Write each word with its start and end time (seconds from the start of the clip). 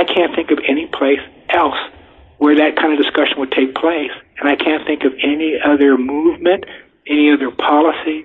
I 0.00 0.04
can't 0.04 0.34
think 0.34 0.50
of 0.50 0.58
any 0.66 0.86
place 0.86 1.20
else 1.50 1.76
where 2.38 2.56
that 2.56 2.76
kind 2.76 2.96
of 2.96 2.98
discussion 2.98 3.36
would 3.38 3.52
take 3.52 3.74
place. 3.74 4.12
And 4.40 4.48
I 4.48 4.56
can't 4.56 4.86
think 4.86 5.04
of 5.04 5.12
any 5.22 5.60
other 5.62 5.98
movement, 5.98 6.64
any 7.06 7.30
other 7.30 7.50
policy. 7.50 8.24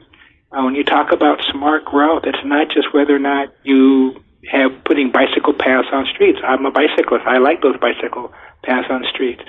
Uh, 0.56 0.64
when 0.64 0.76
you 0.76 0.86
talk 0.86 1.12
about 1.12 1.44
smart 1.52 1.84
growth, 1.84 2.24
it's 2.24 2.46
not 2.46 2.70
just 2.72 2.94
whether 2.94 3.14
or 3.14 3.20
not 3.20 3.54
you 3.64 4.24
have 4.48 4.72
putting 4.86 5.12
bicycle 5.12 5.54
paths 5.54 5.90
on 5.92 6.06
streets. 6.14 6.40
I'm 6.48 6.66
a 6.66 6.72
bicyclist. 6.72 7.26
I 7.28 7.40
like 7.40 7.62
those 7.62 7.76
bicycle 7.76 8.31
paths 8.63 8.87
on 8.89 9.03
streets. 9.13 9.42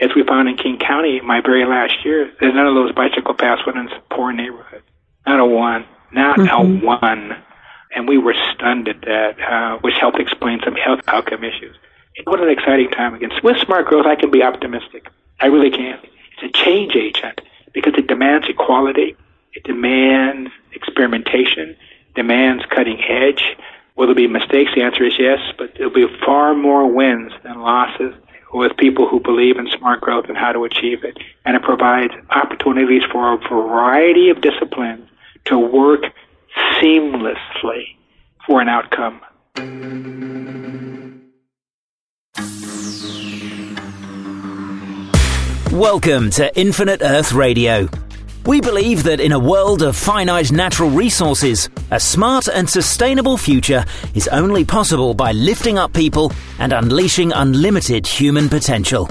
As 0.00 0.10
we 0.16 0.24
found 0.24 0.48
in 0.48 0.56
King 0.56 0.78
County 0.78 1.20
my 1.20 1.42
very 1.44 1.66
last 1.66 2.04
year, 2.06 2.32
there's 2.40 2.54
none 2.54 2.66
of 2.66 2.74
those 2.74 2.92
bicycle 2.92 3.34
paths 3.34 3.60
within 3.66 3.90
poor 4.10 4.32
neighborhoods. 4.32 4.84
Not 5.26 5.40
a 5.40 5.44
one. 5.44 5.84
Not 6.10 6.38
mm-hmm. 6.38 6.82
a 6.82 6.86
one. 6.86 7.36
And 7.96 8.06
we 8.06 8.18
were 8.18 8.34
stunned 8.52 8.88
at 8.88 9.00
that, 9.00 9.40
uh, 9.40 9.78
which 9.78 9.94
helped 9.98 10.20
explain 10.20 10.60
some 10.62 10.74
health 10.74 11.00
outcome 11.08 11.42
issues. 11.42 11.74
What 12.24 12.42
an 12.42 12.50
exciting 12.50 12.90
time 12.90 13.14
again. 13.14 13.30
With 13.42 13.56
smart 13.64 13.86
growth, 13.86 14.04
I 14.04 14.16
can 14.16 14.30
be 14.30 14.42
optimistic. 14.42 15.08
I 15.40 15.46
really 15.46 15.70
can. 15.70 15.98
It's 16.36 16.54
a 16.54 16.64
change 16.64 16.94
agent 16.94 17.40
because 17.72 17.94
it 17.96 18.06
demands 18.06 18.46
equality. 18.48 19.16
It 19.54 19.64
demands 19.64 20.50
experimentation, 20.72 21.74
demands 22.14 22.64
cutting 22.68 23.02
edge. 23.02 23.42
Will 23.96 24.06
there 24.06 24.14
be 24.14 24.26
mistakes? 24.26 24.72
The 24.74 24.82
answer 24.82 25.04
is 25.04 25.14
yes, 25.18 25.38
but 25.56 25.72
there'll 25.76 25.92
be 25.92 26.06
far 26.22 26.54
more 26.54 26.86
wins 26.86 27.32
than 27.42 27.60
losses 27.60 28.14
with 28.52 28.76
people 28.76 29.08
who 29.08 29.20
believe 29.20 29.56
in 29.56 29.68
smart 29.78 30.02
growth 30.02 30.26
and 30.28 30.36
how 30.36 30.52
to 30.52 30.64
achieve 30.64 31.02
it. 31.02 31.16
And 31.46 31.56
it 31.56 31.62
provides 31.62 32.12
opportunities 32.28 33.02
for 33.10 33.32
a 33.32 33.38
variety 33.38 34.28
of 34.28 34.42
disciplines 34.42 35.08
to 35.46 35.58
work 35.58 36.04
seamlessly 36.56 37.96
for 38.46 38.60
an 38.60 38.68
outcome. 38.68 39.20
Welcome 45.72 46.30
to 46.30 46.50
Infinite 46.58 47.02
Earth 47.02 47.32
Radio. 47.32 47.88
We 48.46 48.60
believe 48.60 49.02
that 49.02 49.20
in 49.20 49.32
a 49.32 49.38
world 49.38 49.82
of 49.82 49.96
finite 49.96 50.52
natural 50.52 50.88
resources, 50.88 51.68
a 51.90 51.98
smart 51.98 52.48
and 52.48 52.70
sustainable 52.70 53.36
future 53.36 53.84
is 54.14 54.28
only 54.28 54.64
possible 54.64 55.14
by 55.14 55.32
lifting 55.32 55.78
up 55.78 55.92
people 55.92 56.32
and 56.58 56.72
unleashing 56.72 57.32
unlimited 57.32 58.06
human 58.06 58.48
potential. 58.48 59.08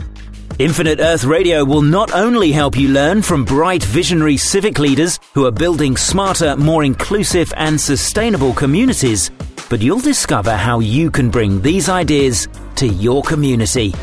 Infinite 0.58 1.02
Earth 1.02 1.26
Radio 1.26 1.66
will 1.66 1.82
not 1.82 2.14
only 2.14 2.54
help 2.54 2.78
you 2.78 2.88
learn 2.88 3.22
from 3.22 3.44
bright 3.44 3.84
visionary 3.84 4.38
civic 4.38 4.80
leaders 4.80 5.20
who 5.34 5.46
are 5.46 5.52
building 5.52 5.98
smarter, 5.98 6.56
more 6.56 6.86
inclusive 6.86 7.54
and 7.58 7.80
sustainable 7.80 8.54
communities, 8.54 9.32
but 9.70 9.82
you'll 9.82 10.00
discover 10.00 10.56
how 10.56 10.80
you 10.80 11.12
can 11.12 11.30
bring 11.30 11.62
these 11.62 11.90
ideas 11.90 12.48
to 12.78 12.88
your 12.88 13.22
community. 13.22 13.94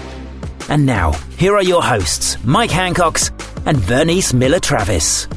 And 0.68 0.84
now, 0.84 1.12
here 1.38 1.56
are 1.56 1.62
your 1.62 1.82
hosts, 1.82 2.36
Mike 2.44 2.70
Hancox 2.70 3.30
and 3.64 3.78
Vernice 3.78 4.34
Miller 4.34 4.60
Travis. 4.60 5.28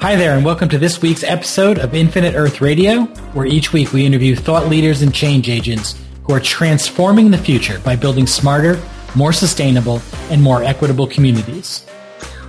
Hi 0.00 0.16
there, 0.16 0.34
and 0.34 0.46
welcome 0.46 0.70
to 0.70 0.78
this 0.78 1.02
week's 1.02 1.24
episode 1.24 1.78
of 1.78 1.94
Infinite 1.94 2.34
Earth 2.36 2.62
Radio, 2.62 3.02
where 3.34 3.44
each 3.44 3.74
week 3.74 3.92
we 3.92 4.06
interview 4.06 4.34
thought 4.34 4.66
leaders 4.66 5.02
and 5.02 5.12
change 5.12 5.50
agents 5.50 6.02
who 6.24 6.32
are 6.32 6.40
transforming 6.40 7.30
the 7.30 7.36
future 7.36 7.78
by 7.80 7.96
building 7.96 8.26
smarter, 8.26 8.80
more 9.14 9.32
sustainable, 9.32 10.00
and 10.30 10.42
more 10.42 10.62
equitable 10.62 11.06
communities. 11.06 11.84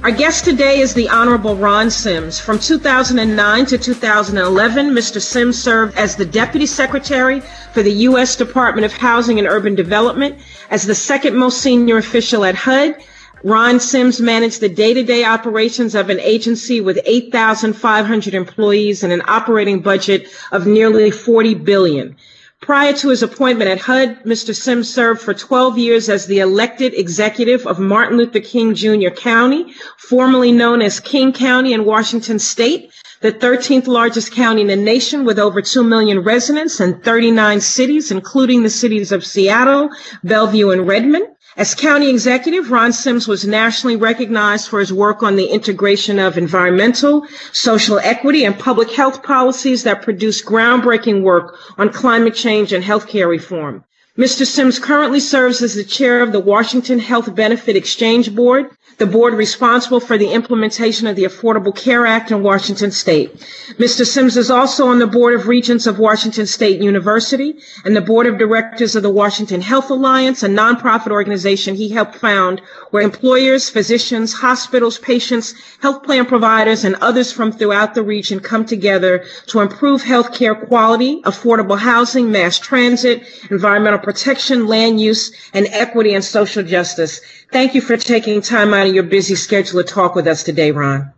Our 0.03 0.11
guest 0.11 0.45
today 0.45 0.79
is 0.79 0.95
the 0.95 1.09
Honorable 1.09 1.55
Ron 1.55 1.91
Sims. 1.91 2.39
From 2.39 2.57
2009 2.57 3.65
to 3.67 3.77
2011, 3.77 4.89
Mr. 4.89 5.21
Sims 5.21 5.61
served 5.61 5.95
as 5.95 6.15
the 6.15 6.25
Deputy 6.25 6.65
Secretary 6.65 7.41
for 7.73 7.83
the 7.83 7.93
U.S. 8.09 8.35
Department 8.35 8.83
of 8.83 8.93
Housing 8.93 9.37
and 9.37 9.47
Urban 9.47 9.75
Development, 9.75 10.39
as 10.71 10.87
the 10.87 10.95
second 10.95 11.35
most 11.35 11.61
senior 11.61 11.97
official 11.97 12.43
at 12.45 12.55
HUD, 12.55 12.95
Ron 13.43 13.79
Sims 13.79 14.19
managed 14.19 14.59
the 14.59 14.69
day-to-day 14.69 15.23
operations 15.23 15.95
of 15.95 16.09
an 16.09 16.19
agency 16.19 16.81
with 16.81 16.99
8,500 17.05 18.33
employees 18.33 19.03
and 19.03 19.11
an 19.11 19.21
operating 19.27 19.81
budget 19.81 20.27
of 20.51 20.67
nearly 20.67 21.11
40 21.11 21.55
billion. 21.55 22.15
Prior 22.61 22.93
to 22.93 23.09
his 23.09 23.23
appointment 23.23 23.71
at 23.71 23.79
HUD, 23.79 24.23
Mr. 24.23 24.55
Sims 24.55 24.87
served 24.87 25.19
for 25.19 25.33
12 25.33 25.79
years 25.79 26.09
as 26.09 26.27
the 26.27 26.39
elected 26.39 26.93
executive 26.93 27.65
of 27.65 27.79
Martin 27.79 28.19
Luther 28.19 28.39
King 28.39 28.75
Jr. 28.75 29.09
County, 29.09 29.73
formerly 29.97 30.51
known 30.51 30.79
as 30.79 30.99
King 30.99 31.33
County 31.33 31.73
in 31.73 31.85
Washington 31.85 32.37
State, 32.37 32.93
the 33.21 33.31
13th 33.31 33.87
largest 33.87 34.31
county 34.31 34.61
in 34.61 34.67
the 34.67 34.75
nation 34.75 35.25
with 35.25 35.39
over 35.39 35.59
2 35.59 35.83
million 35.83 36.19
residents 36.19 36.79
and 36.79 37.03
39 37.03 37.61
cities, 37.61 38.11
including 38.11 38.61
the 38.61 38.69
cities 38.69 39.11
of 39.11 39.25
Seattle, 39.25 39.89
Bellevue, 40.23 40.69
and 40.69 40.87
Redmond. 40.87 41.25
As 41.57 41.75
county 41.75 42.09
executive, 42.09 42.71
Ron 42.71 42.93
Sims 42.93 43.27
was 43.27 43.45
nationally 43.45 43.97
recognized 43.97 44.69
for 44.69 44.79
his 44.79 44.93
work 44.93 45.21
on 45.21 45.35
the 45.35 45.47
integration 45.47 46.17
of 46.17 46.37
environmental, 46.37 47.27
social 47.51 47.99
equity, 47.99 48.45
and 48.45 48.57
public 48.57 48.89
health 48.89 49.21
policies 49.21 49.83
that 49.83 50.01
produce 50.01 50.41
groundbreaking 50.41 51.23
work 51.23 51.57
on 51.77 51.89
climate 51.89 52.35
change 52.35 52.71
and 52.71 52.85
healthcare 52.85 53.27
reform. 53.27 53.83
Mr. 54.17 54.45
Sims 54.45 54.79
currently 54.79 55.19
serves 55.19 55.61
as 55.61 55.75
the 55.75 55.83
chair 55.83 56.21
of 56.21 56.31
the 56.31 56.39
Washington 56.39 56.99
Health 56.99 57.33
Benefit 57.35 57.75
Exchange 57.75 58.33
Board, 58.33 58.69
the 59.01 59.07
board 59.07 59.33
responsible 59.33 59.99
for 59.99 60.15
the 60.15 60.31
implementation 60.31 61.07
of 61.07 61.15
the 61.15 61.23
Affordable 61.23 61.75
Care 61.75 62.05
Act 62.05 62.29
in 62.29 62.43
Washington 62.43 62.91
State. 62.91 63.35
Mr. 63.79 64.05
Sims 64.05 64.37
is 64.37 64.51
also 64.51 64.87
on 64.89 64.99
the 64.99 65.07
Board 65.07 65.33
of 65.33 65.47
Regents 65.47 65.87
of 65.87 65.97
Washington 65.97 66.45
State 66.45 66.83
University 66.83 67.57
and 67.83 67.95
the 67.95 68.01
Board 68.01 68.27
of 68.27 68.37
Directors 68.37 68.95
of 68.95 69.01
the 69.01 69.09
Washington 69.09 69.59
Health 69.59 69.89
Alliance, 69.89 70.43
a 70.43 70.47
nonprofit 70.47 71.09
organization 71.09 71.73
he 71.73 71.89
helped 71.89 72.13
found 72.13 72.59
where 72.91 73.01
employers, 73.01 73.71
physicians, 73.71 74.33
hospitals, 74.33 74.99
patients, 74.99 75.55
health 75.81 76.03
plan 76.03 76.27
providers, 76.27 76.83
and 76.83 76.93
others 76.97 77.31
from 77.31 77.51
throughout 77.51 77.95
the 77.95 78.03
region 78.03 78.39
come 78.39 78.65
together 78.65 79.25
to 79.47 79.61
improve 79.61 80.03
health 80.03 80.31
care 80.31 80.53
quality, 80.53 81.23
affordable 81.23 81.79
housing, 81.79 82.31
mass 82.31 82.59
transit, 82.59 83.23
environmental 83.49 83.97
protection, 83.97 84.67
land 84.67 85.01
use, 85.01 85.31
and 85.55 85.65
equity 85.71 86.13
and 86.13 86.23
social 86.23 86.61
justice. 86.61 87.19
Thank 87.51 87.75
you 87.75 87.81
for 87.81 87.97
taking 87.97 88.41
time 88.41 88.73
out 88.73 88.87
of 88.87 88.95
your 88.95 89.03
busy 89.03 89.35
schedule 89.35 89.83
to 89.83 89.87
talk 89.87 90.15
with 90.15 90.25
us 90.25 90.41
today, 90.41 90.71
Ron. 90.71 91.11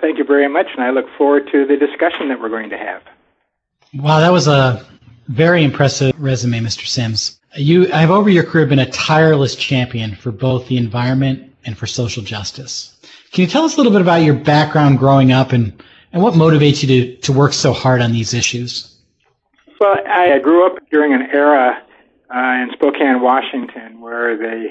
Thank 0.00 0.16
you 0.16 0.24
very 0.24 0.48
much, 0.48 0.68
and 0.72 0.82
I 0.82 0.88
look 0.88 1.04
forward 1.18 1.50
to 1.52 1.66
the 1.66 1.76
discussion 1.76 2.28
that 2.28 2.40
we're 2.40 2.48
going 2.48 2.70
to 2.70 2.78
have. 2.78 3.02
Wow, 3.92 4.20
that 4.20 4.32
was 4.32 4.48
a 4.48 4.86
very 5.28 5.62
impressive 5.62 6.14
resume, 6.18 6.60
Mr. 6.60 6.86
Sims. 6.86 7.38
You 7.56 7.86
have 7.88 8.10
over 8.10 8.30
your 8.30 8.44
career 8.44 8.64
been 8.64 8.78
a 8.78 8.90
tireless 8.90 9.54
champion 9.54 10.14
for 10.14 10.30
both 10.30 10.66
the 10.68 10.78
environment 10.78 11.54
and 11.66 11.76
for 11.76 11.86
social 11.86 12.22
justice. 12.22 12.98
Can 13.32 13.42
you 13.42 13.46
tell 13.46 13.64
us 13.64 13.74
a 13.74 13.76
little 13.76 13.92
bit 13.92 14.00
about 14.00 14.22
your 14.22 14.34
background 14.34 14.98
growing 14.98 15.30
up 15.30 15.52
and, 15.52 15.82
and 16.12 16.22
what 16.22 16.32
motivates 16.32 16.82
you 16.82 16.88
to, 16.88 17.16
to 17.16 17.32
work 17.34 17.52
so 17.52 17.74
hard 17.74 18.00
on 18.00 18.12
these 18.12 18.32
issues? 18.32 18.96
Well, 19.78 19.96
I 20.08 20.38
grew 20.38 20.64
up 20.64 20.78
during 20.90 21.12
an 21.12 21.28
era 21.32 21.82
uh, 22.34 22.38
in 22.38 22.70
Spokane, 22.72 23.20
Washington, 23.20 24.00
where 24.00 24.38
the 24.38 24.68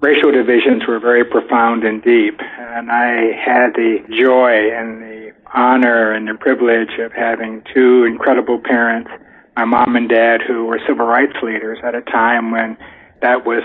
racial 0.00 0.30
divisions 0.30 0.86
were 0.86 0.98
very 0.98 1.24
profound 1.24 1.84
and 1.84 2.02
deep. 2.02 2.40
And 2.58 2.90
I 2.90 3.32
had 3.32 3.74
the 3.74 4.04
joy 4.10 4.70
and 4.72 5.02
the 5.02 5.32
honor 5.54 6.12
and 6.12 6.28
the 6.28 6.34
privilege 6.34 6.98
of 6.98 7.12
having 7.12 7.62
two 7.72 8.04
incredible 8.04 8.58
parents, 8.58 9.10
my 9.56 9.64
mom 9.64 9.96
and 9.96 10.08
dad, 10.08 10.42
who 10.42 10.66
were 10.66 10.80
civil 10.86 11.06
rights 11.06 11.36
leaders 11.42 11.78
at 11.82 11.94
a 11.94 12.02
time 12.02 12.50
when 12.50 12.76
that 13.22 13.46
was 13.46 13.62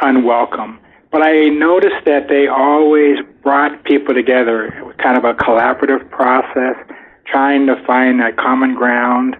unwelcome. 0.00 0.80
But 1.10 1.22
I 1.22 1.48
noticed 1.48 2.04
that 2.04 2.28
they 2.28 2.48
always 2.48 3.18
brought 3.42 3.84
people 3.84 4.14
together. 4.14 4.66
It 4.66 4.84
was 4.84 4.94
kind 5.02 5.16
of 5.16 5.24
a 5.24 5.34
collaborative 5.34 6.10
process, 6.10 6.76
trying 7.26 7.66
to 7.66 7.82
find 7.86 8.20
a 8.22 8.32
common 8.32 8.74
ground 8.74 9.36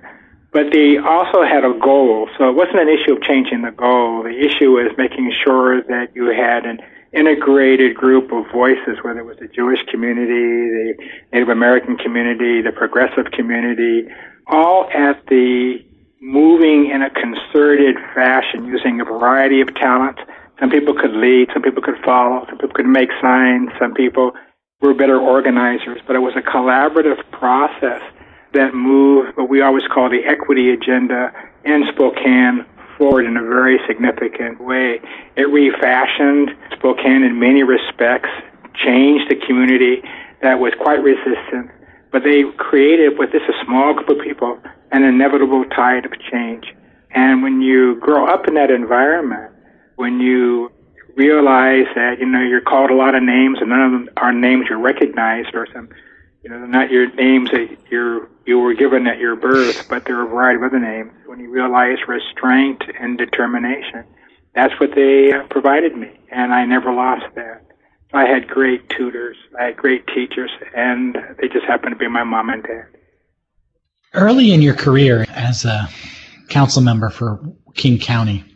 but 0.59 0.73
they 0.73 0.99
also 0.99 1.45
had 1.45 1.65
a 1.65 1.73
goal. 1.79 2.29
So 2.37 2.51
it 2.51 2.57
wasn't 2.57 2.81
an 2.81 2.89
issue 2.89 3.13
of 3.13 3.23
changing 3.23 3.63
the 3.63 3.71
goal. 3.71 4.25
The 4.25 4.37
issue 4.37 4.73
was 4.73 4.91
making 4.99 5.33
sure 5.45 5.83
that 5.83 6.17
you 6.17 6.35
had 6.35 6.67
an 6.67 6.81
integrated 7.13 7.95
group 7.95 8.33
of 8.33 8.51
voices, 8.51 8.99
whether 9.03 9.21
it 9.21 9.25
was 9.25 9.37
the 9.39 9.47
Jewish 9.47 9.79
community, 9.85 10.27
the 10.27 10.95
Native 11.33 11.49
American 11.49 11.97
community, 11.97 12.61
the 12.61 12.73
progressive 12.73 13.31
community, 13.31 14.09
all 14.49 14.91
at 14.91 15.25
the 15.27 15.79
moving 16.21 16.91
in 16.91 17.03
a 17.03 17.11
concerted 17.11 17.95
fashion 18.13 18.67
using 18.67 19.01
a 19.01 19.05
variety 19.05 19.61
of 19.61 19.73
talents. 19.77 20.21
Some 20.59 20.71
people 20.71 20.93
could 20.93 21.15
lead, 21.15 21.51
some 21.53 21.63
people 21.63 21.85
could 21.85 22.03
follow, 22.05 22.45
some 22.49 22.59
people 22.59 22.75
could 22.75 22.91
make 22.91 23.11
signs, 23.23 23.71
some 23.79 23.95
people 23.95 24.33
were 24.81 24.93
better 24.93 25.21
organizers, 25.21 26.01
but 26.05 26.17
it 26.17 26.21
was 26.21 26.35
a 26.35 26.43
collaborative 26.43 27.23
process 27.31 28.03
that 28.53 28.75
move 28.75 29.37
what 29.37 29.49
we 29.49 29.61
always 29.61 29.85
call 29.93 30.09
the 30.09 30.25
equity 30.25 30.71
agenda 30.71 31.33
in 31.65 31.85
Spokane 31.93 32.65
forward 32.97 33.27
in 33.27 33.37
a 33.37 33.43
very 33.43 33.79
significant 33.87 34.61
way. 34.61 35.01
It 35.37 35.49
refashioned 35.49 36.51
Spokane 36.73 37.23
in 37.23 37.39
many 37.39 37.63
respects, 37.63 38.31
changed 38.75 39.31
the 39.31 39.37
community 39.47 40.03
that 40.43 40.59
was 40.59 40.73
quite 40.81 41.03
resistant, 41.03 41.71
but 42.11 42.25
they 42.25 42.45
created 42.57 43.19
with 43.19 43.33
this 43.33 43.43
a 43.49 43.65
small 43.65 43.95
group 43.95 44.09
of 44.09 44.21
people 44.25 44.59
an 44.91 45.05
inevitable 45.05 45.65
tide 45.67 46.05
of 46.07 46.13
change. 46.31 46.65
And 47.11 47.43
when 47.43 47.61
you 47.61 47.97
grow 48.01 48.27
up 48.27 48.49
in 48.49 48.55
that 48.55 48.71
environment, 48.71 49.53
when 49.97 50.21
you 50.21 50.73
realize 51.17 51.87
that, 51.95 52.19
you 52.21 52.27
know, 52.27 52.41
you're 52.41 52.61
called 52.61 52.91
a 52.91 52.95
lot 52.95 53.15
of 53.15 53.23
names 53.23 53.59
and 53.61 53.71
none 53.71 53.81
of 53.81 53.93
them 53.93 54.09
are 54.17 54.33
names 54.33 54.67
you 54.71 54.77
recognize 54.77 55.47
or 55.53 55.67
some, 55.73 55.89
you 56.43 56.51
know, 56.51 56.65
not 56.65 56.91
your 56.91 57.13
names 57.15 57.51
that 57.51 57.77
you're, 57.91 58.29
you 58.49 58.59
were 58.59 58.73
given 58.73 59.07
at 59.07 59.19
your 59.19 59.37
birth, 59.37 59.87
but 59.91 60.07
there 60.07 60.19
are 60.19 60.25
a 60.25 60.29
variety 60.29 60.57
of 60.57 60.63
other 60.63 60.81
names. 60.81 61.13
When 61.27 61.39
you 61.39 61.51
realize 61.51 61.99
restraint 62.09 62.83
and 62.99 63.19
determination, 63.19 64.05
that's 64.55 64.73
what 64.81 64.95
they 64.95 65.33
provided 65.51 65.95
me. 65.95 66.19
And 66.33 66.55
I 66.55 66.65
never 66.65 66.91
lost 66.91 67.27
that. 67.35 67.67
I 68.15 68.25
had 68.25 68.49
great 68.49 68.89
tutors, 68.89 69.37
I 69.61 69.65
had 69.65 69.77
great 69.77 70.07
teachers, 70.07 70.51
and 70.75 71.15
they 71.39 71.49
just 71.49 71.67
happened 71.67 71.93
to 71.93 71.99
be 71.99 72.09
my 72.09 72.25
mom 72.25 72.49
and 72.49 72.63
dad. 72.63 72.87
Early 74.15 74.55
in 74.55 74.63
your 74.63 74.75
career 74.75 75.27
as 75.29 75.67
a 75.67 75.87
council 76.49 76.81
member 76.81 77.11
for 77.11 77.39
King 77.75 77.99
County, 77.99 78.47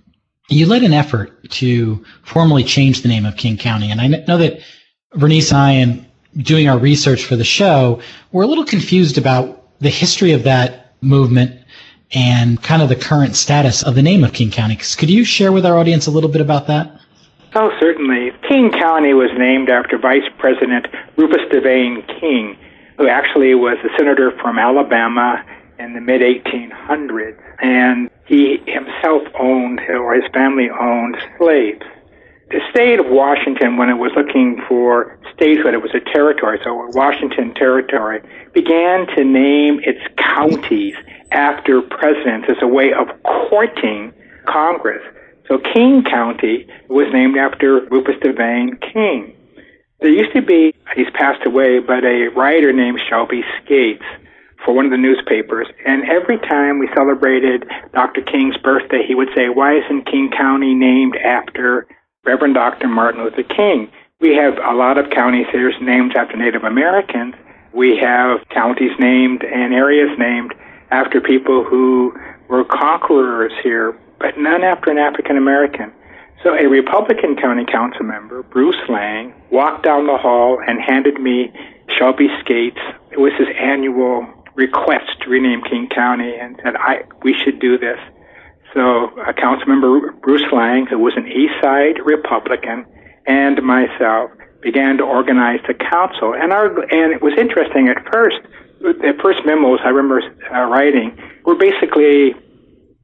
you 0.48 0.64
led 0.64 0.84
an 0.84 0.94
effort 0.94 1.50
to 1.50 2.02
formally 2.22 2.64
change 2.64 3.02
the 3.02 3.08
name 3.08 3.26
of 3.26 3.36
King 3.36 3.58
County. 3.58 3.90
And 3.90 4.00
I 4.00 4.06
know 4.06 4.38
that 4.38 4.60
Vernice 5.14 5.52
and 5.52 5.58
I, 5.58 5.72
in 5.72 6.06
doing 6.42 6.66
our 6.66 6.78
research 6.78 7.26
for 7.26 7.36
the 7.36 7.44
show, 7.44 8.00
were 8.32 8.44
a 8.44 8.46
little 8.46 8.64
confused 8.64 9.18
about 9.18 9.61
the 9.82 9.90
history 9.90 10.30
of 10.32 10.44
that 10.44 10.94
movement 11.02 11.60
and 12.12 12.62
kind 12.62 12.82
of 12.82 12.88
the 12.88 12.96
current 12.96 13.34
status 13.34 13.82
of 13.82 13.96
the 13.96 14.02
name 14.02 14.22
of 14.22 14.32
King 14.32 14.50
County. 14.50 14.76
Could 14.76 15.10
you 15.10 15.24
share 15.24 15.50
with 15.50 15.66
our 15.66 15.76
audience 15.76 16.06
a 16.06 16.10
little 16.10 16.30
bit 16.30 16.40
about 16.40 16.68
that? 16.68 17.00
Oh, 17.54 17.76
certainly. 17.80 18.30
King 18.48 18.70
County 18.70 19.12
was 19.12 19.30
named 19.36 19.68
after 19.68 19.98
Vice 19.98 20.28
President 20.38 20.86
Rufus 21.16 21.42
Devane 21.50 22.06
King, 22.20 22.56
who 22.96 23.08
actually 23.08 23.54
was 23.54 23.76
a 23.84 23.88
senator 23.98 24.30
from 24.40 24.58
Alabama 24.58 25.44
in 25.78 25.94
the 25.94 26.00
mid 26.00 26.22
1800s. 26.22 27.38
And 27.60 28.08
he 28.26 28.58
himself 28.66 29.22
owned, 29.38 29.80
or 29.88 30.14
his 30.14 30.24
family 30.32 30.70
owned, 30.70 31.16
slaves. 31.38 31.82
The 32.52 32.60
state 32.70 33.00
of 33.00 33.06
Washington, 33.08 33.78
when 33.78 33.88
it 33.88 33.96
was 33.96 34.12
looking 34.14 34.60
for 34.68 35.18
statehood, 35.34 35.72
it 35.72 35.80
was 35.80 35.94
a 35.94 36.00
territory, 36.12 36.60
so 36.62 36.86
Washington 36.92 37.54
Territory, 37.54 38.20
began 38.52 39.06
to 39.16 39.24
name 39.24 39.80
its 39.84 40.00
counties 40.18 40.94
after 41.30 41.80
presidents 41.80 42.48
as 42.50 42.58
a 42.60 42.66
way 42.66 42.92
of 42.92 43.08
courting 43.22 44.12
Congress. 44.46 45.02
So 45.48 45.60
King 45.72 46.04
County 46.04 46.66
was 46.88 47.08
named 47.10 47.38
after 47.38 47.86
Rufus 47.86 48.16
Devane 48.16 48.78
King. 48.92 49.34
There 50.00 50.10
used 50.10 50.34
to 50.34 50.42
be, 50.42 50.74
he's 50.94 51.10
passed 51.14 51.46
away, 51.46 51.78
but 51.78 52.04
a 52.04 52.28
writer 52.36 52.70
named 52.70 53.00
Shelby 53.08 53.42
Scates 53.64 54.04
for 54.62 54.74
one 54.74 54.84
of 54.84 54.90
the 54.90 54.98
newspapers. 54.98 55.68
And 55.86 56.04
every 56.04 56.36
time 56.36 56.78
we 56.78 56.88
celebrated 56.94 57.64
Dr. 57.94 58.20
King's 58.20 58.58
birthday, 58.58 59.06
he 59.08 59.14
would 59.14 59.30
say, 59.34 59.48
why 59.48 59.78
isn't 59.78 60.04
King 60.04 60.30
County 60.36 60.74
named 60.74 61.16
after 61.16 61.86
Reverend 62.24 62.54
Dr. 62.54 62.86
Martin 62.86 63.24
Luther 63.24 63.42
King? 63.42 63.90
We 64.20 64.36
have 64.36 64.56
a 64.58 64.74
lot 64.74 64.96
of 64.96 65.10
counties 65.10 65.46
here 65.50 65.72
named 65.80 66.14
after 66.14 66.36
Native 66.36 66.62
Americans. 66.62 67.34
We 67.72 67.96
have 67.96 68.48
counties 68.50 68.92
named 69.00 69.42
and 69.42 69.74
areas 69.74 70.10
named 70.18 70.54
after 70.92 71.20
people 71.20 71.64
who 71.64 72.14
were 72.48 72.64
conquerors 72.64 73.52
here 73.62 73.98
but 74.20 74.38
none 74.38 74.62
after 74.62 74.88
an 74.88 74.98
African 74.98 75.36
American. 75.36 75.92
So 76.44 76.54
a 76.54 76.68
Republican 76.68 77.34
county 77.34 77.64
council 77.64 78.04
member, 78.04 78.44
Bruce 78.44 78.76
Laing, 78.88 79.34
walked 79.50 79.82
down 79.82 80.06
the 80.06 80.16
hall 80.16 80.60
and 80.64 80.80
handed 80.80 81.20
me 81.20 81.52
Shelby 81.98 82.28
Scates. 82.38 82.78
It 83.10 83.18
was 83.18 83.32
his 83.36 83.48
annual 83.58 84.28
request 84.54 85.22
to 85.22 85.30
rename 85.30 85.62
King 85.62 85.88
County 85.88 86.36
and 86.36 86.60
said, 86.62 86.76
I, 86.76 87.02
we 87.22 87.34
should 87.34 87.58
do 87.58 87.78
this. 87.78 87.98
So 88.74 89.10
a 89.20 89.34
council 89.34 89.68
member, 89.68 90.12
Bruce 90.22 90.44
Laing, 90.52 90.86
who 90.86 90.98
was 90.98 91.12
an 91.16 91.26
East 91.26 91.54
Side 91.60 92.00
Republican, 92.04 92.86
and 93.26 93.62
myself 93.62 94.30
began 94.62 94.96
to 94.98 95.04
organize 95.04 95.60
the 95.66 95.74
council. 95.74 96.34
And 96.34 96.52
our, 96.52 96.66
and 96.66 97.12
it 97.12 97.20
was 97.20 97.34
interesting 97.36 97.88
at 97.88 98.02
first, 98.10 98.38
the 98.80 99.14
first 99.22 99.40
memos 99.44 99.80
I 99.84 99.88
remember 99.88 100.22
uh, 100.50 100.64
writing 100.66 101.16
were 101.44 101.54
basically 101.54 102.34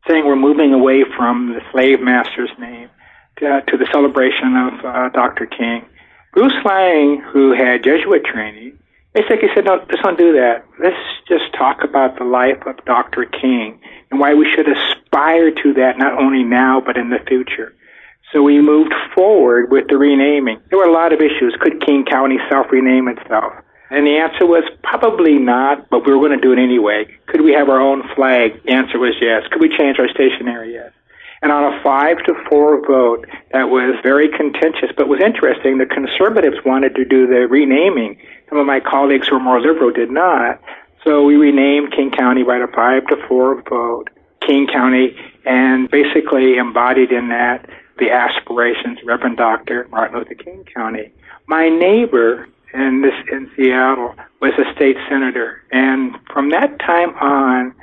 saying 0.09 0.25
we're 0.25 0.37
moving 0.37 0.73
away 0.73 1.05
from 1.17 1.55
the 1.55 1.61
slave 1.71 2.01
master's 2.01 2.51
name 2.59 2.89
to, 3.39 3.47
uh, 3.47 3.61
to 3.63 3.77
the 3.77 3.87
celebration 3.93 4.57
of 4.57 4.85
uh, 4.85 5.09
Dr. 5.11 5.47
King. 5.47 5.85
Bruce 6.33 6.57
Laing, 6.65 7.23
who 7.33 7.53
had 7.53 7.85
Jesuit 7.85 8.25
training, 8.25 8.79
basically 9.13 9.49
said, 9.55 9.65
no, 9.65 9.85
let's 9.89 10.03
not 10.03 10.17
do 10.17 10.33
that. 10.33 10.65
Let's 10.83 10.97
just 11.29 11.53
talk 11.57 11.85
about 11.85 12.19
the 12.19 12.25
life 12.25 12.63
of 12.67 12.83
Dr. 12.85 13.25
King 13.27 13.81
and 14.11 14.21
why 14.21 14.35
we 14.35 14.47
should 14.55 14.67
aspire 14.69 15.51
to 15.51 15.75
that 15.75 15.99
not 15.99 16.21
only 16.21 16.43
now, 16.43 16.81
but 16.81 16.97
in 16.97 17.11
the 17.11 17.19
future. 17.27 17.75
So 18.33 18.43
we 18.43 18.61
moved 18.61 18.93
forward 19.15 19.71
with 19.71 19.89
the 19.89 19.97
renaming. 19.97 20.61
There 20.69 20.79
were 20.79 20.85
a 20.85 20.93
lot 20.93 21.13
of 21.13 21.21
issues. 21.21 21.57
Could 21.61 21.85
King 21.85 22.05
County 22.05 22.39
self-rename 22.51 23.09
itself? 23.09 23.55
And 23.91 24.07
the 24.07 24.19
answer 24.19 24.45
was 24.45 24.65
probably 24.83 25.39
not, 25.39 25.89
but 25.89 26.07
we 26.07 26.13
were 26.13 26.19
going 26.19 26.39
to 26.39 26.45
do 26.45 26.53
it 26.53 26.63
anyway. 26.63 27.07
Could 27.27 27.41
we 27.41 27.53
have 27.53 27.71
our 27.71 27.81
own 27.81 28.03
flag? 28.15 28.63
The 28.65 28.73
answer 28.73 28.99
was 28.99 29.15
yes. 29.21 29.45
Could 29.51 29.63
we 29.63 29.75
change 29.75 29.99
our 29.99 30.09
stationery? 30.09 30.75
Yes. 30.75 30.93
And 31.41 31.53
on 31.53 31.73
a 31.73 31.83
five 31.83 32.19
to 32.27 32.35
four 32.51 32.85
vote, 32.87 33.27
that 33.53 33.71
was 33.71 33.95
very 34.03 34.29
contentious, 34.29 34.91
but 34.95 35.09
was 35.09 35.21
interesting. 35.25 35.79
The 35.79 35.87
conservatives 35.87 36.57
wanted 36.67 36.97
to 36.97 37.05
do 37.05 37.27
the 37.27 37.47
renaming. 37.49 38.19
Some 38.51 38.59
of 38.59 38.67
my 38.67 38.81
colleagues 38.81 39.29
who 39.29 39.37
were 39.37 39.43
more 39.43 39.61
liberal 39.61 39.93
did 39.93 40.11
not. 40.11 40.61
So 41.05 41.25
we 41.25 41.37
renamed 41.37 41.93
King 41.93 42.11
County 42.11 42.43
by 42.43 42.57
a 42.57 42.67
five 42.67 43.07
to 43.07 43.17
four 43.29 43.63
vote, 43.63 44.11
King 44.47 44.67
County, 44.67 45.17
and 45.45 45.91
basically 45.91 46.57
embodied 46.57 47.13
in 47.13 47.29
that 47.29 47.69
the 47.99 48.11
aspirations 48.11 48.99
Reverend 49.05 49.37
Dr. 49.37 49.87
Martin 49.91 50.19
Luther 50.19 50.35
King 50.35 50.65
County. 50.65 51.13
My 51.47 51.69
neighbor 51.69 52.49
in 52.75 53.03
this 53.03 53.15
in 53.33 53.51
Seattle 53.57 54.15
was 54.41 54.53
a 54.59 54.75
state 54.75 54.97
senator, 55.09 55.63
and 55.73 56.17
from 56.33 56.51
that 56.51 56.79
time 56.81 57.15
on, 57.17 57.75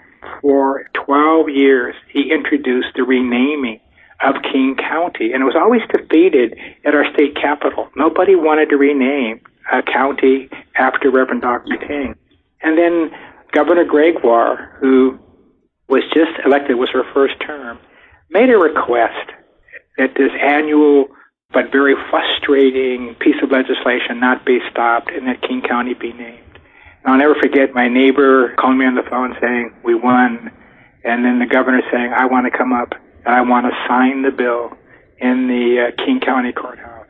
for 0.41 0.87
12 0.93 1.49
years, 1.49 1.95
he 2.09 2.31
introduced 2.31 2.89
the 2.95 3.03
renaming 3.03 3.79
of 4.21 4.35
King 4.51 4.75
County, 4.75 5.33
and 5.33 5.41
it 5.41 5.45
was 5.45 5.55
always 5.55 5.81
defeated 5.91 6.57
at 6.83 6.95
our 6.95 7.11
state 7.13 7.35
capital. 7.35 7.89
Nobody 7.95 8.35
wanted 8.35 8.69
to 8.69 8.77
rename 8.77 9.41
a 9.71 9.81
county 9.81 10.49
after 10.75 11.09
Reverend 11.09 11.41
Dr. 11.41 11.77
King. 11.77 12.15
And 12.61 12.77
then 12.77 13.11
Governor 13.51 13.85
Gregoire, 13.85 14.77
who 14.79 15.19
was 15.87 16.03
just 16.13 16.31
elected, 16.45 16.77
was 16.77 16.89
her 16.93 17.03
first 17.13 17.35
term, 17.45 17.79
made 18.29 18.49
a 18.49 18.57
request 18.57 19.31
that 19.97 20.11
this 20.17 20.31
annual 20.41 21.07
but 21.53 21.71
very 21.71 21.95
frustrating 22.09 23.15
piece 23.15 23.35
of 23.41 23.51
legislation 23.51 24.19
not 24.19 24.45
be 24.45 24.59
stopped 24.69 25.09
and 25.09 25.27
that 25.27 25.41
King 25.41 25.61
County 25.61 25.93
be 25.93 26.11
named. 26.11 26.59
And 27.03 27.13
I'll 27.13 27.17
never 27.17 27.35
forget 27.35 27.73
my 27.73 27.87
neighbor 27.87 28.53
calling 28.55 28.79
me 28.79 28.85
on 28.85 28.95
the 28.95 29.07
phone 29.09 29.35
saying, 29.39 29.73
we 29.83 29.95
won. 29.95 30.51
And 31.03 31.23
then 31.23 31.39
the 31.39 31.45
governor 31.45 31.81
saying, 31.91 32.11
I 32.13 32.25
want 32.25 32.51
to 32.51 32.57
come 32.57 32.73
up 32.73 32.93
and 33.25 33.33
I 33.33 33.41
want 33.41 33.67
to 33.67 33.71
sign 33.87 34.23
the 34.23 34.31
bill 34.31 34.71
in 35.19 35.47
the 35.47 35.93
uh, 35.93 36.03
King 36.03 36.19
County 36.19 36.51
courthouse. 36.51 37.07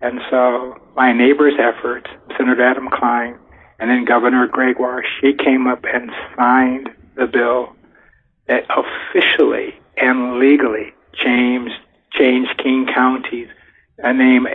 And 0.00 0.20
so 0.30 0.80
my 0.96 1.12
neighbor's 1.12 1.54
efforts, 1.58 2.06
Senator 2.36 2.62
Adam 2.62 2.88
Kline, 2.90 3.38
and 3.78 3.90
then 3.90 4.04
Governor 4.04 4.46
Gregoire, 4.46 5.04
she 5.20 5.32
came 5.34 5.66
up 5.66 5.84
and 5.84 6.10
signed 6.36 6.90
the 7.14 7.26
bill 7.26 7.74
that 8.46 8.64
officially 8.70 9.74
and 9.96 10.38
legally 10.38 10.94
changed, 11.12 11.74
changed 12.12 12.56
King 12.58 12.86
County's 12.86 13.48
a 13.98 14.12
name, 14.12 14.46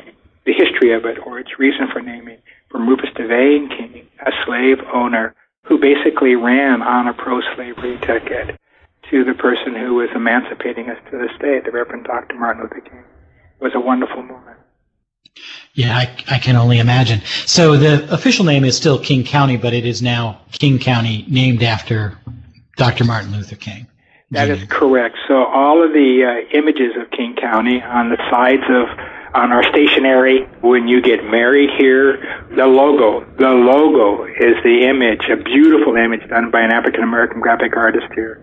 the 0.46 0.54
history 0.54 0.94
of 0.94 1.06
it, 1.06 1.18
or 1.26 1.40
its 1.40 1.60
reason 1.60 1.88
for 1.92 2.02
naming, 2.02 2.38
from 2.70 2.88
Rufus 2.88 3.10
Devane 3.16 3.70
King, 3.70 4.08
a 4.26 4.32
slave 4.46 4.80
owner 4.94 5.36
who 5.64 5.78
basically 5.78 6.36
ran 6.36 6.82
on 6.82 7.08
a 7.08 7.14
pro-slavery 7.14 7.98
ticket 8.00 8.60
to 9.10 9.24
the 9.24 9.34
person 9.34 9.76
who 9.76 9.96
was 9.96 10.10
emancipating 10.16 10.90
us 10.90 10.98
to 11.10 11.18
this 11.18 11.32
day, 11.40 11.60
the 11.60 11.72
Reverend 11.72 12.06
Dr. 12.06 12.36
Martin 12.36 12.64
Luther 12.64 12.82
King. 12.82 13.04
It 13.60 13.64
was 13.64 13.76
a 13.76 13.80
wonderful 13.80 14.24
moment. 14.24 14.58
Yeah, 15.74 15.96
I, 15.96 16.16
I 16.30 16.40
can 16.40 16.56
only 16.56 16.80
imagine. 16.80 17.22
So 17.46 17.78
the 17.78 18.14
official 18.14 18.44
name 18.44 18.66
is 18.66 18.76
still 18.76 19.00
King 19.00 19.24
County, 19.24 19.58
but 19.58 19.74
it 19.74 19.86
is 19.86 20.02
now 20.02 20.42
King 20.52 20.80
County, 20.80 21.26
named 21.30 21.64
after 21.64 22.18
Dr. 22.76 23.06
Martin 23.06 23.32
Luther 23.32 23.56
King. 23.56 23.88
That 24.32 24.50
is 24.50 24.64
correct. 24.70 25.18
So 25.28 25.46
all 25.46 25.84
of 25.84 25.92
the 25.92 26.24
uh, 26.24 26.58
images 26.58 26.96
of 26.98 27.12
King 27.12 27.36
County 27.36 27.82
on 27.82 28.10
the 28.10 28.18
sides 28.30 28.64
of 28.70 28.88
on 29.34 29.52
our 29.54 29.64
stationery 29.64 30.44
when 30.60 30.90
you 30.90 31.02
get 31.02 31.24
married 31.24 31.70
here. 31.78 32.46
The 32.56 32.68
logo, 32.68 33.26
the 33.38 33.50
logo 33.50 34.26
is 34.26 34.56
the 34.64 34.88
image, 34.90 35.22
a 35.30 35.38
beautiful 35.38 35.96
image 35.96 36.28
done 36.30 36.52
by 36.52 36.62
an 36.62 36.72
African 36.72 37.04
American 37.04 37.40
graphic 37.40 37.76
artist 37.78 38.08
here 38.14 38.42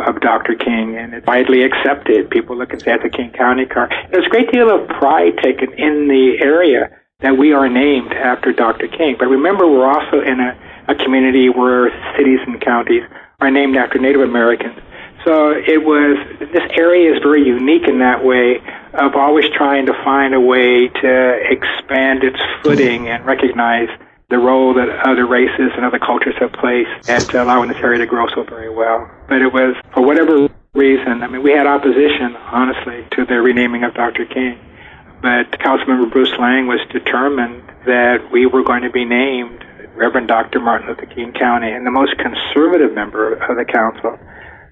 of 0.00 0.20
Dr. 0.20 0.54
King, 0.54 0.96
and 0.96 1.14
it's 1.14 1.26
widely 1.26 1.62
accepted. 1.62 2.30
People 2.30 2.56
look 2.56 2.72
and 2.72 2.80
say 2.82 2.94
it's 2.94 3.04
a 3.04 3.08
King 3.08 3.30
County 3.30 3.66
car. 3.66 3.88
There's 4.10 4.26
a 4.26 4.30
great 4.30 4.50
deal 4.52 4.70
of 4.70 4.88
pride 4.88 5.38
taken 5.42 5.72
in 5.74 6.08
the 6.08 6.38
area 6.40 6.90
that 7.20 7.36
we 7.36 7.52
are 7.52 7.68
named 7.68 8.12
after 8.12 8.52
Dr. 8.52 8.86
King. 8.88 9.16
But 9.18 9.26
remember, 9.26 9.66
we're 9.66 9.88
also 9.88 10.20
in 10.20 10.40
a, 10.40 10.56
a 10.88 10.94
community 10.94 11.48
where 11.48 11.90
cities 12.16 12.38
and 12.46 12.60
counties 12.60 13.02
are 13.40 13.50
named 13.50 13.76
after 13.76 13.98
Native 13.98 14.22
Americans. 14.22 14.78
So 15.24 15.50
it 15.50 15.84
was, 15.84 16.16
this 16.38 16.62
area 16.78 17.12
is 17.12 17.22
very 17.22 17.44
unique 17.44 17.88
in 17.88 17.98
that 17.98 18.24
way 18.24 18.62
of 18.94 19.14
always 19.14 19.46
trying 19.50 19.86
to 19.86 19.92
find 20.04 20.32
a 20.34 20.40
way 20.40 20.88
to 20.88 21.38
expand 21.50 22.22
its 22.22 22.38
footing 22.62 23.08
and 23.08 23.26
recognize 23.26 23.88
the 24.30 24.38
role 24.38 24.74
that 24.74 24.88
other 25.08 25.26
races 25.26 25.72
and 25.74 25.86
other 25.86 25.98
cultures 25.98 26.34
have 26.38 26.52
played 26.52 26.86
at 27.08 27.32
allowing 27.32 27.68
this 27.68 27.78
area 27.78 27.98
to 27.98 28.06
grow 28.06 28.26
so 28.34 28.42
very 28.44 28.68
well. 28.68 29.10
But 29.26 29.40
it 29.40 29.52
was, 29.52 29.74
for 29.94 30.04
whatever 30.04 30.48
reason, 30.74 31.22
I 31.22 31.28
mean, 31.28 31.42
we 31.42 31.52
had 31.52 31.66
opposition, 31.66 32.36
honestly, 32.36 33.08
to 33.12 33.24
the 33.24 33.40
renaming 33.40 33.84
of 33.84 33.94
Dr. 33.94 34.26
King. 34.26 34.60
But 35.22 35.50
Councilmember 35.64 36.12
Bruce 36.12 36.32
Laing 36.38 36.68
was 36.68 36.80
determined 36.92 37.64
that 37.86 38.28
we 38.30 38.44
were 38.44 38.62
going 38.62 38.82
to 38.82 38.90
be 38.90 39.06
named 39.06 39.64
Reverend 39.96 40.28
Dr. 40.28 40.60
Martin 40.60 40.88
Luther 40.88 41.06
King 41.06 41.32
County, 41.32 41.72
and 41.72 41.86
the 41.86 41.90
most 41.90 42.14
conservative 42.18 42.94
member 42.94 43.32
of 43.32 43.56
the 43.56 43.64
council, 43.64 44.18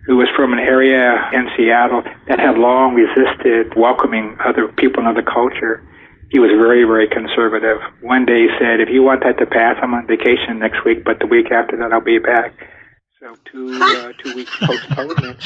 who 0.04 0.18
was 0.18 0.28
from 0.36 0.52
an 0.52 0.60
area 0.60 1.30
in 1.32 1.48
Seattle 1.56 2.02
that 2.28 2.38
had 2.38 2.58
long 2.58 2.94
resisted 2.94 3.74
welcoming 3.74 4.36
other 4.44 4.68
people 4.68 5.00
and 5.00 5.08
other 5.08 5.26
culture. 5.26 5.82
He 6.30 6.38
was 6.38 6.50
very, 6.50 6.84
very 6.84 7.08
conservative. 7.08 7.78
One 8.00 8.26
day 8.26 8.42
he 8.42 8.48
said, 8.58 8.80
if 8.80 8.88
you 8.88 9.02
want 9.02 9.22
that 9.22 9.38
to 9.38 9.46
pass, 9.46 9.76
I'm 9.80 9.94
on 9.94 10.06
vacation 10.06 10.58
next 10.58 10.84
week, 10.84 11.04
but 11.04 11.20
the 11.20 11.26
week 11.26 11.52
after 11.52 11.76
that 11.76 11.92
I'll 11.92 12.00
be 12.00 12.18
back. 12.18 12.52
So 13.20 13.34
two, 13.50 13.78
uh, 13.80 14.12
two 14.22 14.34
weeks 14.34 14.56
postponement, 14.58 15.38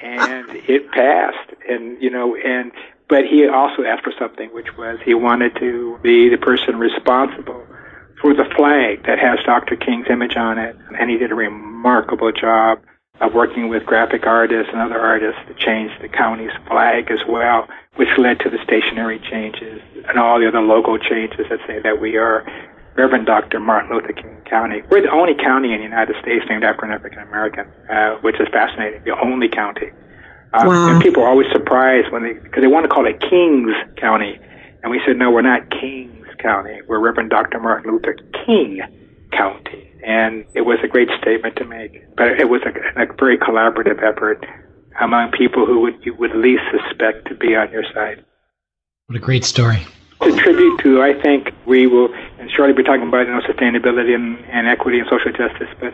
and 0.00 0.50
it 0.68 0.90
passed. 0.90 1.50
And, 1.68 2.02
you 2.02 2.10
know, 2.10 2.36
and, 2.36 2.72
but 3.08 3.24
he 3.30 3.46
also 3.46 3.84
asked 3.84 4.02
for 4.02 4.12
something, 4.18 4.50
which 4.52 4.76
was 4.76 4.98
he 5.04 5.14
wanted 5.14 5.54
to 5.60 5.98
be 6.02 6.28
the 6.28 6.38
person 6.38 6.78
responsible 6.78 7.64
for 8.20 8.34
the 8.34 8.44
flag 8.56 9.06
that 9.06 9.18
has 9.18 9.38
Dr. 9.46 9.76
King's 9.76 10.06
image 10.10 10.36
on 10.36 10.58
it. 10.58 10.76
And 10.98 11.10
he 11.10 11.16
did 11.16 11.30
a 11.30 11.34
remarkable 11.34 12.32
job 12.32 12.80
of 13.20 13.32
working 13.32 13.68
with 13.68 13.86
graphic 13.86 14.26
artists 14.26 14.70
and 14.72 14.80
other 14.80 15.00
artists 15.00 15.40
to 15.46 15.54
change 15.54 15.90
the 16.00 16.08
county's 16.08 16.50
flag 16.66 17.10
as 17.10 17.20
well, 17.28 17.68
which 17.94 18.08
led 18.18 18.40
to 18.40 18.50
the 18.50 18.58
stationery 18.64 19.20
changes 19.30 19.80
and 20.08 20.18
all 20.18 20.40
the 20.40 20.48
other 20.48 20.60
logo 20.60 20.98
changes 20.98 21.46
that 21.48 21.60
say 21.66 21.78
that 21.80 22.00
we 22.00 22.16
are 22.16 22.44
Reverend 22.96 23.26
Dr. 23.26 23.60
Martin 23.60 23.94
Luther 23.94 24.12
King 24.12 24.36
County. 24.44 24.82
We're 24.90 25.02
the 25.02 25.10
only 25.10 25.34
county 25.34 25.72
in 25.72 25.78
the 25.78 25.84
United 25.84 26.16
States 26.22 26.44
named 26.48 26.64
after 26.64 26.84
an 26.84 26.92
African 26.92 27.20
American, 27.20 27.66
uh, 27.90 28.16
which 28.22 28.40
is 28.40 28.48
fascinating. 28.52 29.02
The 29.04 29.18
only 29.18 29.48
county. 29.48 29.90
Uh, 30.52 30.64
wow. 30.66 30.88
And 30.90 31.02
people 31.02 31.22
are 31.22 31.28
always 31.28 31.50
surprised 31.52 32.12
when 32.12 32.22
they, 32.22 32.34
because 32.34 32.62
they 32.62 32.68
want 32.68 32.84
to 32.84 32.88
call 32.88 33.06
it 33.06 33.20
Kings 33.20 33.74
County. 33.96 34.38
And 34.82 34.90
we 34.90 35.00
said, 35.04 35.16
no, 35.16 35.30
we're 35.30 35.42
not 35.42 35.70
Kings 35.70 36.26
County. 36.38 36.80
We're 36.86 37.00
Reverend 37.00 37.30
Dr. 37.30 37.58
Martin 37.58 37.90
Luther 37.90 38.16
King 38.46 38.82
County. 39.36 39.90
And 40.06 40.44
it 40.54 40.62
was 40.62 40.78
a 40.84 40.88
great 40.88 41.08
statement 41.20 41.56
to 41.56 41.64
make. 41.64 42.16
But 42.16 42.40
it 42.40 42.48
was 42.48 42.62
a, 42.64 43.02
a 43.02 43.06
very 43.18 43.38
collaborative 43.38 44.02
effort 44.02 44.44
among 45.00 45.32
people 45.32 45.66
who 45.66 45.80
would, 45.80 46.04
you 46.04 46.14
would 46.14 46.34
least 46.34 46.62
suspect 46.70 47.28
to 47.28 47.34
be 47.34 47.56
on 47.56 47.70
your 47.70 47.84
side. 47.92 48.24
What 49.06 49.16
a 49.16 49.20
great 49.20 49.44
story. 49.44 49.86
To 50.22 50.36
tribute 50.36 50.80
to, 50.80 51.02
I 51.02 51.20
think 51.20 51.50
we 51.66 51.86
will, 51.86 52.08
and 52.38 52.50
shortly 52.50 52.72
be 52.74 52.82
talking 52.82 53.08
about 53.08 53.26
you 53.26 53.32
know 53.32 53.40
sustainability 53.40 54.14
and, 54.14 54.38
and 54.46 54.66
equity 54.66 54.98
and 54.98 55.06
social 55.10 55.32
justice. 55.32 55.68
But 55.78 55.92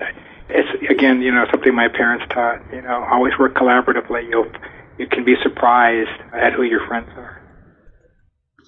it's 0.48 0.68
again, 0.88 1.20
you 1.20 1.32
know, 1.32 1.46
something 1.50 1.74
my 1.74 1.88
parents 1.88 2.24
taught. 2.30 2.62
You 2.72 2.82
know, 2.82 3.04
always 3.10 3.32
work 3.38 3.54
collaboratively. 3.54 4.28
You'll 4.28 4.46
you 4.98 5.08
can 5.08 5.24
be 5.24 5.34
surprised 5.42 6.20
at 6.32 6.52
who 6.52 6.62
your 6.62 6.86
friends 6.86 7.08
are. 7.16 7.39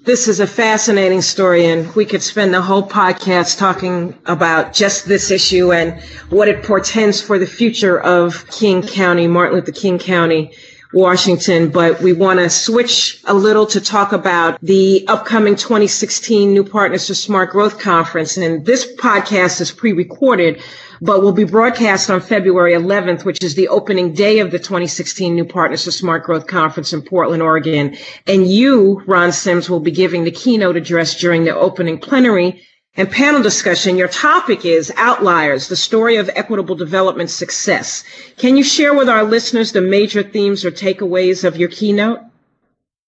This 0.04 0.26
is 0.26 0.40
a 0.40 0.48
fascinating 0.48 1.22
story, 1.22 1.64
and 1.66 1.94
we 1.94 2.04
could 2.04 2.24
spend 2.24 2.52
the 2.52 2.60
whole 2.60 2.82
podcast 2.82 3.56
talking 3.56 4.18
about 4.26 4.72
just 4.72 5.06
this 5.06 5.30
issue 5.30 5.72
and 5.72 6.02
what 6.28 6.48
it 6.48 6.64
portends 6.64 7.22
for 7.22 7.38
the 7.38 7.46
future 7.46 8.00
of 8.00 8.44
King 8.50 8.82
County, 8.82 9.28
Martin 9.28 9.54
Luther 9.54 9.70
King 9.70 10.00
County. 10.00 10.52
Washington, 10.92 11.70
but 11.70 12.02
we 12.02 12.12
want 12.12 12.38
to 12.38 12.50
switch 12.50 13.22
a 13.24 13.32
little 13.32 13.64
to 13.64 13.80
talk 13.80 14.12
about 14.12 14.60
the 14.60 15.06
upcoming 15.08 15.56
2016 15.56 16.52
New 16.52 16.64
Partners 16.64 17.06
for 17.06 17.14
Smart 17.14 17.48
Growth 17.48 17.78
Conference. 17.78 18.36
And 18.36 18.66
this 18.66 18.94
podcast 18.96 19.62
is 19.62 19.72
pre-recorded, 19.72 20.62
but 21.02 21.20
will 21.20 21.32
be 21.32 21.42
broadcast 21.42 22.10
on 22.10 22.20
February 22.20 22.74
11th, 22.74 23.24
which 23.24 23.42
is 23.42 23.56
the 23.56 23.66
opening 23.66 24.14
day 24.14 24.38
of 24.38 24.52
the 24.52 24.58
2016 24.58 25.34
New 25.34 25.44
Partners 25.44 25.84
for 25.84 25.90
Smart 25.90 26.22
Growth 26.22 26.46
Conference 26.46 26.92
in 26.92 27.02
Portland, 27.02 27.42
Oregon. 27.42 27.96
And 28.28 28.46
you, 28.46 29.02
Ron 29.04 29.32
Sims, 29.32 29.68
will 29.68 29.80
be 29.80 29.90
giving 29.90 30.22
the 30.22 30.30
keynote 30.30 30.76
address 30.76 31.18
during 31.18 31.42
the 31.42 31.56
opening 31.56 31.98
plenary 31.98 32.62
and 32.94 33.10
panel 33.10 33.42
discussion. 33.42 33.96
Your 33.96 34.06
topic 34.06 34.64
is 34.64 34.92
Outliers, 34.96 35.66
the 35.66 35.74
story 35.74 36.18
of 36.18 36.30
equitable 36.36 36.76
development 36.76 37.30
success. 37.30 38.04
Can 38.36 38.56
you 38.56 38.62
share 38.62 38.94
with 38.94 39.08
our 39.08 39.24
listeners 39.24 39.72
the 39.72 39.82
major 39.82 40.22
themes 40.22 40.64
or 40.64 40.70
takeaways 40.70 41.42
of 41.42 41.56
your 41.56 41.68
keynote? 41.68 42.20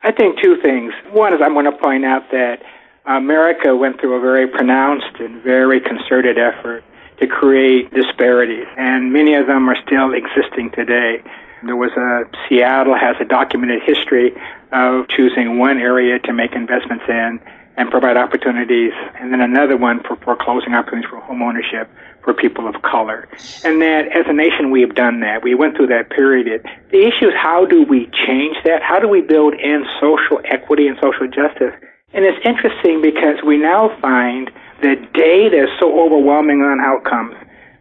I 0.03 0.11
think 0.11 0.43
two 0.43 0.57
things. 0.61 0.93
One 1.13 1.33
is 1.33 1.39
I'm 1.41 1.53
going 1.53 1.67
to 1.67 1.79
point 1.79 2.05
out 2.05 2.29
that 2.33 2.61
America 3.07 3.77
went 3.77 4.01
through 4.01 4.17
a 4.17 4.21
very 4.21 4.49
pronounced 4.49 5.21
and 5.21 5.41
very 5.45 5.81
concerted 5.81 6.39
effort 6.39 6.83
to 7.19 7.27
create 7.27 7.93
disparities, 7.93 8.67
and 8.77 9.13
many 9.13 9.35
of 9.35 9.47
them 9.47 9.69
are 9.69 9.77
still 9.87 10.13
existing 10.13 10.71
today. 10.73 11.23
There 11.63 11.77
was 11.77 11.93
a 11.93 12.25
Seattle 12.49 12.95
has 12.95 13.17
a 13.21 13.25
documented 13.25 13.83
history 13.83 14.35
of 14.73 15.09
choosing 15.09 15.59
one 15.59 15.79
area 15.79 16.19
to 16.21 16.33
make 16.33 16.53
investments 16.53 17.05
in 17.09 17.41
and 17.77 17.91
provide 17.91 18.17
opportunities, 18.17 18.93
and 19.19 19.33
then 19.33 19.41
another 19.41 19.77
one 19.77 20.03
for 20.03 20.17
foreclosing 20.17 20.75
opportunities 20.75 21.11
for 21.11 21.21
home 21.21 21.43
ownership 21.43 21.91
for 22.23 22.33
people 22.33 22.67
of 22.67 22.81
color. 22.83 23.29
And 23.65 23.81
that 23.83 24.09
as 24.09 24.27
a 24.27 24.33
nation 24.33 24.71
we 24.71 24.81
have 24.81 24.95
done 24.95 25.21
that. 25.21 25.43
We 25.43 25.55
went 25.55 25.77
through 25.77 25.89
that 25.89 26.11
period. 26.11 26.65
The 26.91 27.07
issue 27.07 27.29
is 27.29 27.35
how 27.37 27.67
do 27.67 27.83
we 27.83 28.07
change 28.27 28.57
that? 28.65 28.83
How 28.83 28.99
do 28.99 29.09
we 29.09 29.21
build 29.21 29.55
in 29.55 29.85
social 30.01 30.41
equity 30.45 30.87
and 30.87 30.97
social 31.03 31.27
justice? 31.27 31.75
And 32.13 32.25
it's 32.25 32.39
interesting 32.45 33.03
because 33.03 33.43
we 33.45 33.57
now 33.57 33.97
find 34.01 34.51
the 34.81 34.97
data 35.15 35.65
is 35.65 35.71
so 35.79 36.01
overwhelming 36.01 36.63
on 36.63 36.81
outcomes 36.81 37.35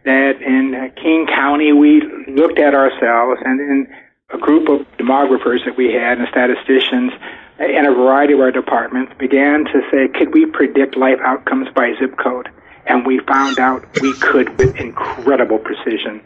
that 0.04 0.40
in 0.42 0.92
King 0.96 1.26
County 1.26 1.72
we 1.72 2.02
looked 2.28 2.58
at 2.58 2.74
ourselves 2.74 3.40
and 3.44 3.60
in 3.60 3.86
a 4.30 4.38
group 4.38 4.68
of 4.68 4.86
demographers 4.98 5.64
that 5.64 5.76
we 5.76 5.92
had 5.92 6.18
and 6.18 6.28
statisticians 6.28 7.12
in 7.58 7.86
a 7.86 7.92
variety 7.92 8.32
of 8.32 8.40
our 8.40 8.50
departments 8.50 9.12
began 9.18 9.64
to 9.64 9.80
say, 9.90 10.08
could 10.08 10.34
we 10.34 10.46
predict 10.46 10.96
life 10.96 11.18
outcomes 11.24 11.68
by 11.74 11.92
zip 12.00 12.16
code? 12.18 12.48
And 12.86 13.06
we 13.06 13.20
found 13.20 13.58
out 13.58 13.86
we 14.00 14.12
could 14.14 14.58
with 14.58 14.76
incredible 14.76 15.58
precision. 15.58 16.20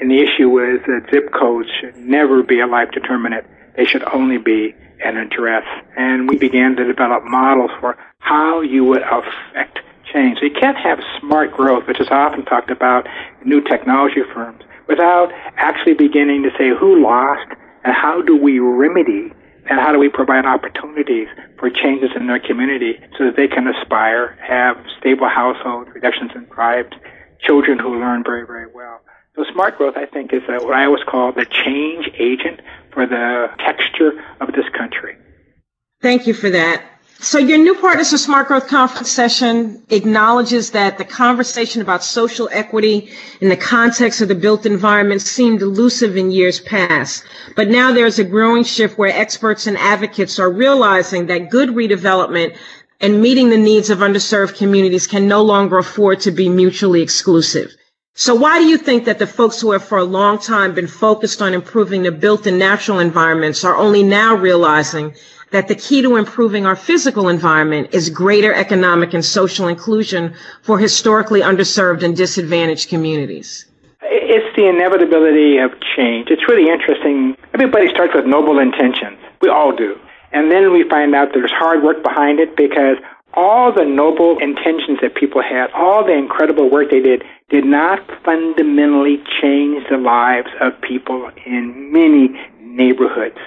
And 0.00 0.10
the 0.10 0.20
issue 0.20 0.50
was 0.50 0.80
that 0.86 1.10
zip 1.10 1.32
codes 1.32 1.68
should 1.80 1.96
never 1.96 2.42
be 2.42 2.60
a 2.60 2.66
life 2.66 2.90
determinant. 2.92 3.46
They 3.76 3.84
should 3.84 4.04
only 4.12 4.38
be 4.38 4.74
an 5.04 5.16
address. 5.16 5.64
And 5.96 6.28
we 6.28 6.36
began 6.36 6.76
to 6.76 6.84
develop 6.84 7.24
models 7.24 7.70
for 7.80 7.96
how 8.18 8.60
you 8.60 8.84
would 8.84 9.02
affect 9.02 9.80
change. 10.14 10.38
So 10.38 10.46
you 10.46 10.54
can't 10.54 10.78
have 10.78 11.00
smart 11.20 11.52
growth, 11.52 11.86
which 11.86 12.00
is 12.00 12.08
often 12.10 12.44
talked 12.44 12.70
about 12.70 13.06
new 13.44 13.60
technology 13.60 14.22
firms, 14.32 14.62
without 14.88 15.32
actually 15.56 15.94
beginning 15.94 16.42
to 16.44 16.50
say 16.56 16.70
who 16.70 17.02
lost 17.02 17.50
and 17.84 17.94
how 17.94 18.22
do 18.22 18.36
we 18.36 18.58
remedy 18.60 19.32
and 19.66 19.80
how 19.80 19.92
do 19.92 19.98
we 19.98 20.08
provide 20.08 20.44
opportunities 20.44 21.28
for 21.58 21.70
changes 21.70 22.10
in 22.16 22.26
their 22.26 22.38
community 22.38 23.00
so 23.18 23.24
that 23.24 23.36
they 23.36 23.48
can 23.48 23.66
aspire, 23.66 24.38
have 24.46 24.76
stable 24.98 25.28
households, 25.28 25.90
reductions 25.94 26.30
in 26.34 26.44
crime, 26.46 26.84
children 27.40 27.78
who 27.78 27.98
learn 27.98 28.22
very, 28.22 28.46
very 28.46 28.66
well. 28.72 29.00
So 29.36 29.44
smart 29.52 29.78
growth, 29.78 29.94
I 29.96 30.06
think, 30.06 30.32
is 30.32 30.42
uh, 30.48 30.62
what 30.62 30.74
I 30.74 30.84
always 30.84 31.02
call 31.02 31.32
the 31.32 31.46
change 31.46 32.08
agent 32.18 32.60
for 32.92 33.06
the 33.06 33.48
texture 33.58 34.12
of 34.40 34.48
this 34.52 34.68
country. 34.76 35.16
Thank 36.00 36.26
you 36.26 36.34
for 36.34 36.50
that. 36.50 36.93
So 37.20 37.38
your 37.38 37.58
new 37.58 37.74
Partners 37.76 38.10
Smart 38.20 38.48
Growth 38.48 38.66
conference 38.66 39.10
session 39.10 39.82
acknowledges 39.88 40.72
that 40.72 40.98
the 40.98 41.04
conversation 41.04 41.80
about 41.80 42.04
social 42.04 42.48
equity 42.52 43.10
in 43.40 43.48
the 43.48 43.56
context 43.56 44.20
of 44.20 44.28
the 44.28 44.34
built 44.34 44.66
environment 44.66 45.22
seemed 45.22 45.62
elusive 45.62 46.16
in 46.16 46.30
years 46.30 46.60
past. 46.60 47.24
But 47.56 47.68
now 47.68 47.92
there's 47.92 48.18
a 48.18 48.24
growing 48.24 48.64
shift 48.64 48.98
where 48.98 49.10
experts 49.10 49.66
and 49.66 49.78
advocates 49.78 50.38
are 50.38 50.50
realizing 50.50 51.26
that 51.26 51.50
good 51.50 51.70
redevelopment 51.70 52.56
and 53.00 53.22
meeting 53.22 53.48
the 53.48 53.58
needs 53.58 53.90
of 53.90 53.98
underserved 53.98 54.56
communities 54.56 55.06
can 55.06 55.26
no 55.26 55.42
longer 55.42 55.78
afford 55.78 56.20
to 56.20 56.30
be 56.30 56.48
mutually 56.48 57.00
exclusive. 57.00 57.74
So 58.16 58.32
why 58.32 58.60
do 58.60 58.66
you 58.66 58.78
think 58.78 59.06
that 59.06 59.18
the 59.18 59.26
folks 59.26 59.60
who 59.60 59.72
have 59.72 59.84
for 59.84 59.98
a 59.98 60.04
long 60.04 60.38
time 60.38 60.72
been 60.72 60.86
focused 60.86 61.42
on 61.42 61.52
improving 61.52 62.04
the 62.04 62.12
built 62.12 62.46
and 62.46 62.60
natural 62.60 63.00
environments 63.00 63.64
are 63.64 63.74
only 63.74 64.04
now 64.04 64.36
realizing 64.36 65.14
that 65.50 65.66
the 65.66 65.74
key 65.74 66.00
to 66.02 66.14
improving 66.14 66.64
our 66.64 66.76
physical 66.76 67.28
environment 67.28 67.88
is 67.92 68.10
greater 68.10 68.54
economic 68.54 69.14
and 69.14 69.24
social 69.24 69.66
inclusion 69.66 70.32
for 70.62 70.78
historically 70.78 71.40
underserved 71.40 72.04
and 72.04 72.16
disadvantaged 72.16 72.88
communities. 72.88 73.66
It's 74.02 74.54
the 74.54 74.68
inevitability 74.68 75.58
of 75.58 75.72
change. 75.96 76.28
It's 76.30 76.46
really 76.48 76.70
interesting. 76.70 77.36
Everybody 77.52 77.88
starts 77.88 78.14
with 78.14 78.26
noble 78.26 78.60
intentions. 78.60 79.18
We 79.42 79.48
all 79.48 79.74
do. 79.74 79.98
And 80.32 80.52
then 80.52 80.72
we 80.72 80.88
find 80.88 81.16
out 81.16 81.30
there's 81.34 81.52
hard 81.52 81.82
work 81.82 82.04
behind 82.04 82.38
it 82.38 82.56
because 82.56 82.96
all 83.36 83.72
the 83.72 83.84
noble 83.84 84.38
intentions 84.38 84.98
that 85.02 85.14
people 85.14 85.42
had, 85.42 85.70
all 85.74 86.04
the 86.04 86.12
incredible 86.12 86.70
work 86.70 86.90
they 86.90 87.00
did, 87.00 87.22
did 87.50 87.64
not 87.64 88.00
fundamentally 88.24 89.22
change 89.40 89.84
the 89.90 89.98
lives 89.98 90.48
of 90.60 90.80
people 90.80 91.30
in 91.46 91.92
many 91.92 92.28
neighborhoods. 92.60 93.38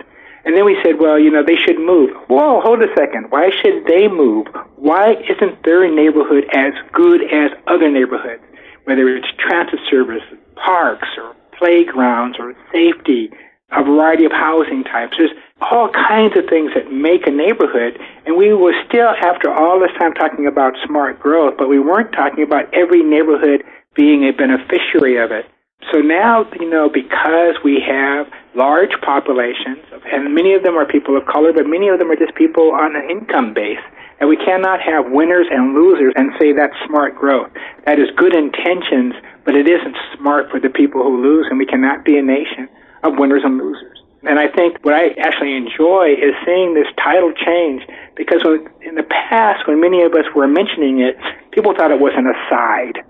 And 0.45 0.55
then 0.55 0.63
we 0.63 0.77
said, 0.83 0.99
well, 0.99 1.19
you 1.19 1.29
know, 1.29 1.43
they 1.43 1.57
should 1.57 1.79
move. 1.79 2.11
Whoa, 2.27 2.61
hold 2.61 2.81
a 2.81 2.87
second. 2.95 3.31
Why 3.31 3.49
should 3.49 3.85
they 3.85 4.07
move? 4.07 4.47
Why 4.77 5.11
isn't 5.11 5.63
their 5.63 5.93
neighborhood 5.93 6.45
as 6.53 6.73
good 6.93 7.21
as 7.33 7.51
other 7.67 7.91
neighborhoods? 7.91 8.43
Whether 8.85 9.09
it's 9.09 9.27
transit 9.37 9.79
service, 9.89 10.23
parks, 10.55 11.09
or 11.17 11.35
playgrounds, 11.57 12.37
or 12.39 12.53
safety, 12.71 13.29
a 13.71 13.83
variety 13.83 14.23
of 14.23 14.31
housing 14.31 14.83
types. 14.83 15.15
There's 15.17 15.31
all 15.61 15.89
kinds 15.89 16.37
of 16.37 16.45
things 16.49 16.71
that 16.75 16.91
make 16.91 17.25
a 17.27 17.31
neighborhood. 17.31 17.99
And 18.25 18.37
we 18.37 18.53
were 18.53 18.73
still, 18.87 19.09
after 19.09 19.51
all 19.51 19.79
this 19.79 19.91
time, 19.99 20.13
talking 20.13 20.45
about 20.45 20.73
smart 20.85 21.19
growth, 21.19 21.55
but 21.57 21.67
we 21.67 21.79
weren't 21.79 22.11
talking 22.13 22.43
about 22.43 22.71
every 22.73 23.03
neighborhood 23.03 23.63
being 23.95 24.23
a 24.23 24.31
beneficiary 24.31 25.17
of 25.17 25.31
it. 25.31 25.45
So 25.91 25.99
now, 25.99 26.45
you 26.59 26.69
know, 26.69 26.89
because 26.89 27.55
we 27.63 27.81
have 27.85 28.27
large 28.55 28.91
populations, 29.01 29.85
and 30.11 30.33
many 30.33 30.53
of 30.53 30.63
them 30.63 30.75
are 30.75 30.85
people 30.85 31.15
of 31.15 31.25
color, 31.25 31.53
but 31.53 31.65
many 31.65 31.87
of 31.87 31.99
them 31.99 32.11
are 32.11 32.15
just 32.15 32.35
people 32.35 32.71
on 32.71 32.95
an 32.95 33.09
income 33.09 33.53
base, 33.53 33.79
and 34.19 34.27
we 34.27 34.37
cannot 34.37 34.81
have 34.81 35.05
winners 35.09 35.47
and 35.49 35.75
losers 35.75 36.13
and 36.17 36.31
say 36.39 36.51
that's 36.51 36.73
smart 36.85 37.15
growth. 37.15 37.49
That 37.85 37.99
is 37.99 38.09
good 38.17 38.35
intentions, 38.35 39.13
but 39.45 39.55
it 39.55 39.69
isn't 39.69 39.95
smart 40.17 40.49
for 40.49 40.59
the 40.59 40.69
people 40.69 41.03
who 41.03 41.21
lose, 41.21 41.45
and 41.49 41.57
we 41.57 41.65
cannot 41.65 42.03
be 42.03 42.17
a 42.17 42.23
nation 42.23 42.67
of 43.03 43.17
winners 43.17 43.43
and 43.45 43.57
losers. 43.57 43.96
And 44.23 44.39
I 44.39 44.47
think 44.47 44.83
what 44.83 44.95
I 44.95 45.09
actually 45.21 45.55
enjoy 45.55 46.13
is 46.17 46.33
seeing 46.45 46.73
this 46.73 46.87
title 46.97 47.31
change 47.33 47.83
because 48.15 48.43
when, 48.43 48.67
in 48.81 48.95
the 48.95 49.03
past, 49.03 49.67
when 49.67 49.79
many 49.79 50.01
of 50.01 50.13
us 50.13 50.25
were 50.35 50.47
mentioning 50.47 50.99
it, 51.01 51.15
people 51.51 51.75
thought 51.75 51.91
it 51.91 51.99
was 51.99 52.13
an 52.17 52.25
aside. 52.25 53.05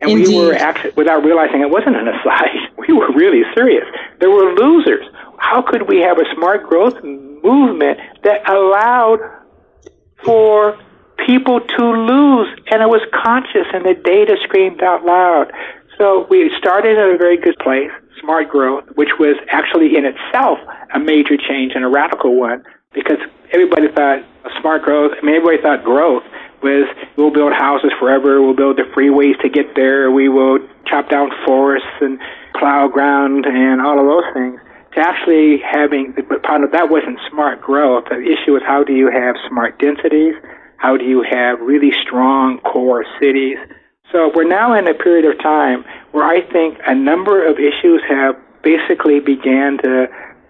And 0.00 0.10
Indeed. 0.10 0.28
we 0.28 0.36
were 0.38 0.54
actually, 0.54 0.92
without 0.96 1.24
realizing 1.24 1.60
it 1.60 1.70
wasn't 1.70 1.96
an 1.96 2.08
aside, 2.08 2.72
we 2.88 2.94
were 2.94 3.12
really 3.12 3.42
serious. 3.54 3.84
There 4.20 4.30
were 4.30 4.54
losers. 4.54 5.04
How 5.38 5.60
could 5.60 5.88
we 5.88 5.98
have 6.00 6.18
a 6.18 6.24
smart 6.34 6.66
growth 6.66 7.02
movement 7.04 8.00
that 8.24 8.48
allowed 8.48 9.20
for 10.24 10.78
people 11.26 11.60
to 11.60 11.84
lose? 11.84 12.48
And 12.70 12.80
it 12.80 12.88
was 12.88 13.02
conscious 13.12 13.68
and 13.74 13.84
the 13.84 13.94
data 13.94 14.36
screamed 14.44 14.82
out 14.82 15.04
loud. 15.04 15.52
So 15.98 16.26
we 16.30 16.50
started 16.58 16.98
at 16.98 17.14
a 17.14 17.18
very 17.18 17.36
good 17.36 17.58
place 17.58 17.92
smart 18.20 18.48
growth, 18.48 18.84
which 18.94 19.10
was 19.18 19.36
actually 19.50 19.96
in 19.96 20.04
itself 20.04 20.58
a 20.94 20.98
major 20.98 21.36
change 21.36 21.72
and 21.74 21.84
a 21.84 21.88
radical 21.88 22.38
one 22.38 22.62
because 22.92 23.18
everybody 23.52 23.88
thought 23.88 24.24
smart 24.60 24.82
growth, 24.82 25.12
I 25.20 25.24
mean, 25.24 25.36
everybody 25.36 25.62
thought 25.62 25.84
growth 25.84 26.22
was 26.62 26.88
we'll 27.16 27.30
build 27.30 27.52
houses 27.52 27.92
forever, 28.00 28.40
we'll 28.42 28.56
build 28.56 28.78
the 28.78 28.88
freeways 28.96 29.40
to 29.42 29.48
get 29.48 29.76
there, 29.76 30.10
we 30.10 30.28
will 30.28 30.58
chop 30.86 31.10
down 31.10 31.30
forests 31.44 31.88
and 32.00 32.18
plow 32.58 32.88
ground 32.88 33.44
and 33.46 33.80
all 33.80 34.00
of 34.00 34.06
those 34.06 34.32
things. 34.32 34.60
To 34.94 35.00
actually 35.00 35.58
having, 35.58 36.14
but 36.16 36.42
that 36.42 36.88
wasn't 36.88 37.18
smart 37.30 37.60
growth. 37.60 38.04
The 38.08 38.16
issue 38.16 38.56
is 38.56 38.62
how 38.66 38.82
do 38.82 38.94
you 38.94 39.10
have 39.10 39.36
smart 39.46 39.78
densities? 39.78 40.34
How 40.78 40.96
do 40.96 41.04
you 41.04 41.22
have 41.22 41.60
really 41.60 41.92
strong 42.00 42.60
core 42.60 43.04
cities? 43.20 43.58
So 44.16 44.32
we're 44.34 44.48
now 44.48 44.72
in 44.72 44.88
a 44.88 44.94
period 44.94 45.26
of 45.30 45.38
time 45.42 45.84
where 46.12 46.24
I 46.24 46.40
think 46.40 46.78
a 46.86 46.94
number 46.94 47.46
of 47.46 47.58
issues 47.58 48.00
have 48.08 48.34
basically 48.62 49.20
began 49.20 49.76
to 49.84 50.08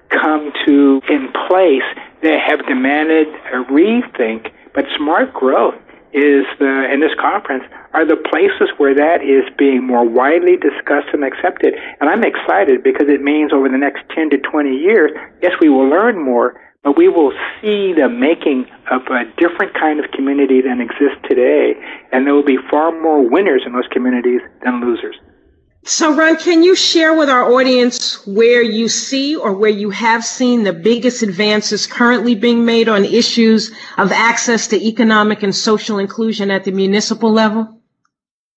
come 0.08 0.52
to 0.64 1.02
in 1.08 1.32
place 1.48 1.82
that 2.22 2.38
have 2.46 2.64
demanded 2.68 3.26
a 3.26 3.64
rethink. 3.66 4.52
But 4.72 4.84
smart 4.96 5.34
growth 5.34 5.74
is 6.12 6.46
the 6.60 6.88
in 6.92 7.00
this 7.00 7.10
conference 7.18 7.64
are 7.92 8.06
the 8.06 8.14
places 8.14 8.70
where 8.76 8.94
that 8.94 9.24
is 9.24 9.42
being 9.58 9.84
more 9.84 10.08
widely 10.08 10.56
discussed 10.56 11.08
and 11.12 11.24
accepted. 11.24 11.74
And 11.98 12.08
I'm 12.08 12.22
excited 12.22 12.84
because 12.84 13.08
it 13.08 13.20
means 13.20 13.52
over 13.52 13.68
the 13.68 13.78
next 13.78 14.04
10 14.14 14.30
to 14.30 14.38
20 14.38 14.76
years, 14.76 15.10
yes, 15.42 15.54
we 15.60 15.68
will 15.68 15.88
learn 15.88 16.22
more, 16.22 16.54
but 16.82 16.96
we 16.96 17.08
will 17.08 17.32
see 17.60 17.92
the 17.92 18.08
making 18.08 18.66
of 18.90 19.02
a 19.06 19.24
different 19.36 19.74
kind 19.74 19.98
of 19.98 20.10
community 20.12 20.60
than 20.60 20.80
exists 20.80 21.18
today, 21.28 21.74
and 22.12 22.26
there 22.26 22.34
will 22.34 22.44
be 22.44 22.58
far 22.70 22.92
more 22.92 23.28
winners 23.28 23.62
in 23.66 23.72
those 23.72 23.88
communities 23.90 24.40
than 24.64 24.80
losers. 24.80 25.16
So, 25.88 26.16
Ron, 26.16 26.36
can 26.36 26.64
you 26.64 26.74
share 26.74 27.16
with 27.16 27.30
our 27.30 27.44
audience 27.44 28.26
where 28.26 28.60
you 28.60 28.88
see 28.88 29.36
or 29.36 29.52
where 29.52 29.70
you 29.70 29.90
have 29.90 30.24
seen 30.24 30.64
the 30.64 30.72
biggest 30.72 31.22
advances 31.22 31.86
currently 31.86 32.34
being 32.34 32.64
made 32.64 32.88
on 32.88 33.04
issues 33.04 33.70
of 33.96 34.10
access 34.10 34.66
to 34.68 34.76
economic 34.76 35.44
and 35.44 35.54
social 35.54 35.98
inclusion 35.98 36.50
at 36.50 36.64
the 36.64 36.72
municipal 36.72 37.30
level? 37.30 37.80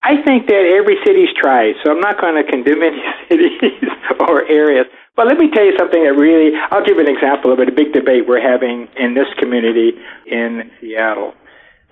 I 0.01 0.23
think 0.25 0.47
that 0.47 0.73
every 0.79 0.95
city's 1.05 1.29
tried, 1.39 1.75
so 1.83 1.91
I'm 1.91 1.99
not 1.99 2.19
going 2.19 2.33
to 2.33 2.49
condemn 2.49 2.81
any 2.81 2.97
cities 3.29 3.89
or 4.27 4.47
areas. 4.47 4.87
But 5.19 5.27
let 5.27 5.37
me 5.37 5.51
tell 5.51 5.65
you 5.65 5.75
something 5.77 6.01
that 6.01 6.15
really, 6.15 6.55
I'll 6.71 6.85
give 6.85 6.97
an 6.97 7.09
example 7.11 7.51
of 7.51 7.59
it, 7.59 7.67
a 7.67 7.73
big 7.73 7.91
debate 7.91 8.25
we're 8.25 8.39
having 8.39 8.87
in 8.95 9.15
this 9.15 9.27
community 9.37 9.91
in 10.25 10.71
Seattle. 10.79 11.33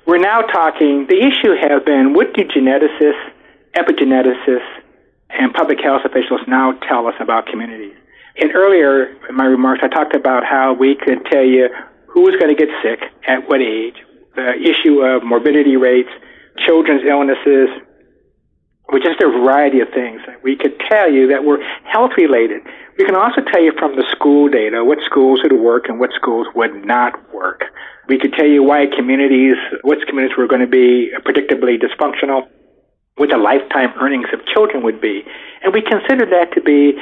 We're 0.06 0.24
now 0.24 0.44
talking, 0.44 1.08
the 1.10 1.20
issue 1.20 1.52
has 1.60 1.84
been 1.84 2.14
what 2.14 2.32
do 2.34 2.46
geneticists, 2.48 3.20
epigeneticists, 3.76 4.80
and 5.28 5.54
public 5.54 5.82
health 5.84 6.04
officials 6.06 6.40
now 6.48 6.72
tell 6.88 7.06
us 7.06 7.16
about 7.20 7.48
communities? 7.48 7.98
And 8.40 8.56
earlier 8.56 9.12
in 9.28 9.36
my 9.36 9.44
remarks, 9.44 9.82
I 9.84 9.90
talked 9.90 10.16
about 10.16 10.46
how 10.46 10.72
we 10.72 10.96
could 10.96 11.26
tell 11.30 11.44
you 11.44 11.68
who 12.08 12.22
was 12.22 12.40
going 12.40 12.56
to 12.56 12.56
get 12.56 12.72
sick 12.82 13.12
at 13.28 13.50
what 13.50 13.60
age, 13.60 13.98
the 14.38 14.56
issue 14.56 15.04
of 15.04 15.26
morbidity 15.26 15.76
rates, 15.76 16.16
children's 16.66 17.04
illnesses, 17.04 17.68
with 18.92 19.04
just 19.04 19.22
a 19.22 19.28
variety 19.28 19.80
of 19.82 19.90
things. 19.90 20.22
We 20.44 20.56
could 20.56 20.80
tell 20.90 21.12
you 21.12 21.28
that 21.28 21.44
were 21.44 21.60
health 21.84 22.12
related. 22.18 22.64
We 22.98 23.06
can 23.06 23.16
also 23.16 23.42
tell 23.42 23.62
you 23.62 23.74
from 23.78 23.96
the 23.96 24.06
school 24.12 24.50
data 24.50 24.84
what 24.84 25.00
schools 25.06 25.42
would 25.44 25.54
work 25.60 25.90
and 25.90 26.00
what 26.00 26.12
schools 26.16 26.48
would 26.56 26.86
not 26.86 27.14
work. 27.34 27.64
We 28.08 28.18
could 28.18 28.34
tell 28.34 28.48
you 28.48 28.64
why 28.64 28.86
communities, 28.88 29.58
what 29.82 30.00
communities 30.08 30.38
were 30.38 30.48
going 30.48 30.62
to 30.62 30.68
be 30.68 31.12
predictably 31.26 31.76
dysfunctional, 31.76 32.48
what 33.18 33.30
the 33.30 33.38
lifetime 33.38 33.92
earnings 34.00 34.28
of 34.32 34.40
children 34.46 34.84
would 34.84 35.02
be. 35.02 35.24
And 35.64 35.74
we 35.74 35.82
consider 35.82 36.26
that 36.26 36.54
to 36.54 36.62
be 36.62 36.94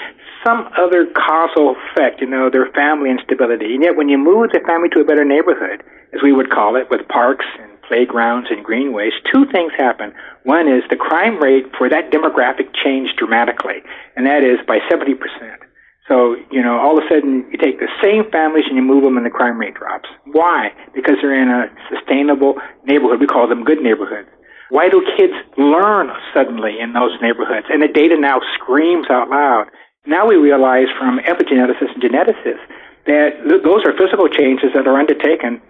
some 0.44 0.70
other 0.78 1.06
causal 1.14 1.76
effect, 1.76 2.22
you 2.22 2.28
know, 2.28 2.50
their 2.50 2.72
family 2.74 3.12
instability. 3.12 3.76
And 3.76 3.84
yet 3.84 3.96
when 3.96 4.10
you 4.10 4.18
move 4.18 4.50
the 4.52 4.62
family 4.66 4.90
to 4.90 5.02
a 5.02 5.06
better 5.06 5.26
neighborhood, 5.26 5.84
as 6.14 6.22
we 6.24 6.32
would 6.32 6.50
call 6.50 6.76
it, 6.76 6.90
with 6.90 7.08
parks 7.08 7.46
playgrounds 7.88 8.48
and 8.52 8.64
greenways, 8.64 9.14
two 9.32 9.46
things 9.52 9.72
happen. 9.78 10.14
One 10.44 10.68
is 10.68 10.84
the 10.90 10.96
crime 10.96 11.38
rate 11.42 11.66
for 11.78 11.90
that 11.90 12.12
demographic 12.12 12.74
changed 12.74 13.18
dramatically, 13.18 13.82
and 14.16 14.26
that 14.26 14.44
is 14.44 14.60
by 14.68 14.80
70%. 14.92 15.18
So, 16.08 16.36
you 16.52 16.62
know, 16.62 16.78
all 16.78 16.98
of 16.98 17.04
a 17.04 17.08
sudden 17.10 17.50
you 17.52 17.58
take 17.58 17.80
the 17.80 17.90
same 18.02 18.30
families 18.30 18.66
and 18.68 18.76
you 18.76 18.84
move 18.84 19.04
them 19.04 19.18
and 19.18 19.26
the 19.26 19.32
crime 19.32 19.58
rate 19.58 19.74
drops. 19.74 20.08
Why? 20.26 20.72
Because 20.94 21.16
they're 21.22 21.34
in 21.34 21.50
a 21.50 21.66
sustainable 21.90 22.62
neighborhood. 22.86 23.20
We 23.20 23.26
call 23.26 23.48
them 23.48 23.64
good 23.64 23.82
neighborhoods. 23.82 24.30
Why 24.70 24.90
do 24.90 25.02
kids 25.18 25.34
learn 25.58 26.10
suddenly 26.34 26.80
in 26.80 26.94
those 26.94 27.18
neighborhoods? 27.22 27.68
And 27.70 27.82
the 27.82 27.88
data 27.88 28.18
now 28.20 28.40
screams 28.54 29.08
out 29.10 29.30
loud. 29.30 29.68
Now 30.06 30.28
we 30.28 30.36
realize 30.36 30.88
from 30.98 31.20
epigeneticists 31.20 31.94
and 31.94 32.04
geneticists 32.04 32.66
that 33.08 33.62
those 33.64 33.86
are 33.86 33.98
physical 33.98 34.30
changes 34.30 34.70
that 34.76 34.88
are 34.88 34.98
undertaken 34.98 35.62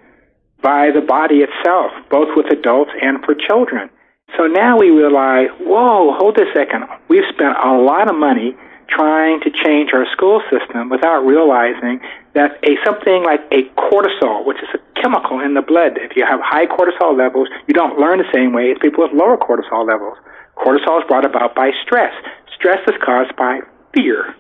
by 0.65 0.89
the 0.89 1.06
body 1.06 1.45
itself, 1.45 1.93
both 2.10 2.34
with 2.36 2.49
adults 2.49 2.89
and 2.99 3.23
for 3.23 3.38
children. 3.38 3.88
So 4.36 4.47
now 4.49 4.80
we 4.82 4.89
realize, 4.89 5.54
whoa, 5.62 6.17
hold 6.17 6.41
a 6.41 6.49
second. 6.58 6.89
We've 7.08 7.30
spent 7.30 7.54
a 7.63 7.78
lot 7.78 8.10
of 8.10 8.17
money 8.17 8.58
trying 8.89 9.41
to 9.41 9.51
change 9.54 9.93
our 9.93 10.10
school 10.12 10.41
system 10.49 10.89
without 10.89 11.21
realizing 11.21 12.01
that 12.34 12.58
a 12.65 12.82
something 12.84 13.21
like 13.21 13.41
a 13.54 13.69
cortisol, 13.78 14.43
which 14.43 14.58
is 14.58 14.69
a 14.73 14.82
chemical 14.99 15.39
in 15.39 15.54
the 15.54 15.62
blood, 15.62 16.01
if 16.01 16.17
you 16.17 16.25
have 16.25 16.41
high 16.41 16.65
cortisol 16.65 17.15
levels, 17.15 17.47
you 17.67 17.73
don't 17.75 17.99
learn 17.99 18.17
the 18.17 18.30
same 18.34 18.51
way 18.51 18.71
as 18.71 18.78
people 18.82 19.06
with 19.06 19.13
lower 19.13 19.38
cortisol 19.38 19.86
levels. 19.86 20.17
Cortisol 20.58 20.97
is 20.97 21.08
brought 21.08 21.25
about 21.25 21.54
by 21.54 21.69
stress. 21.86 22.13
Stress 22.58 22.82
is 22.88 22.95
caused 23.06 23.36
by 23.36 23.60
fear. 23.93 24.34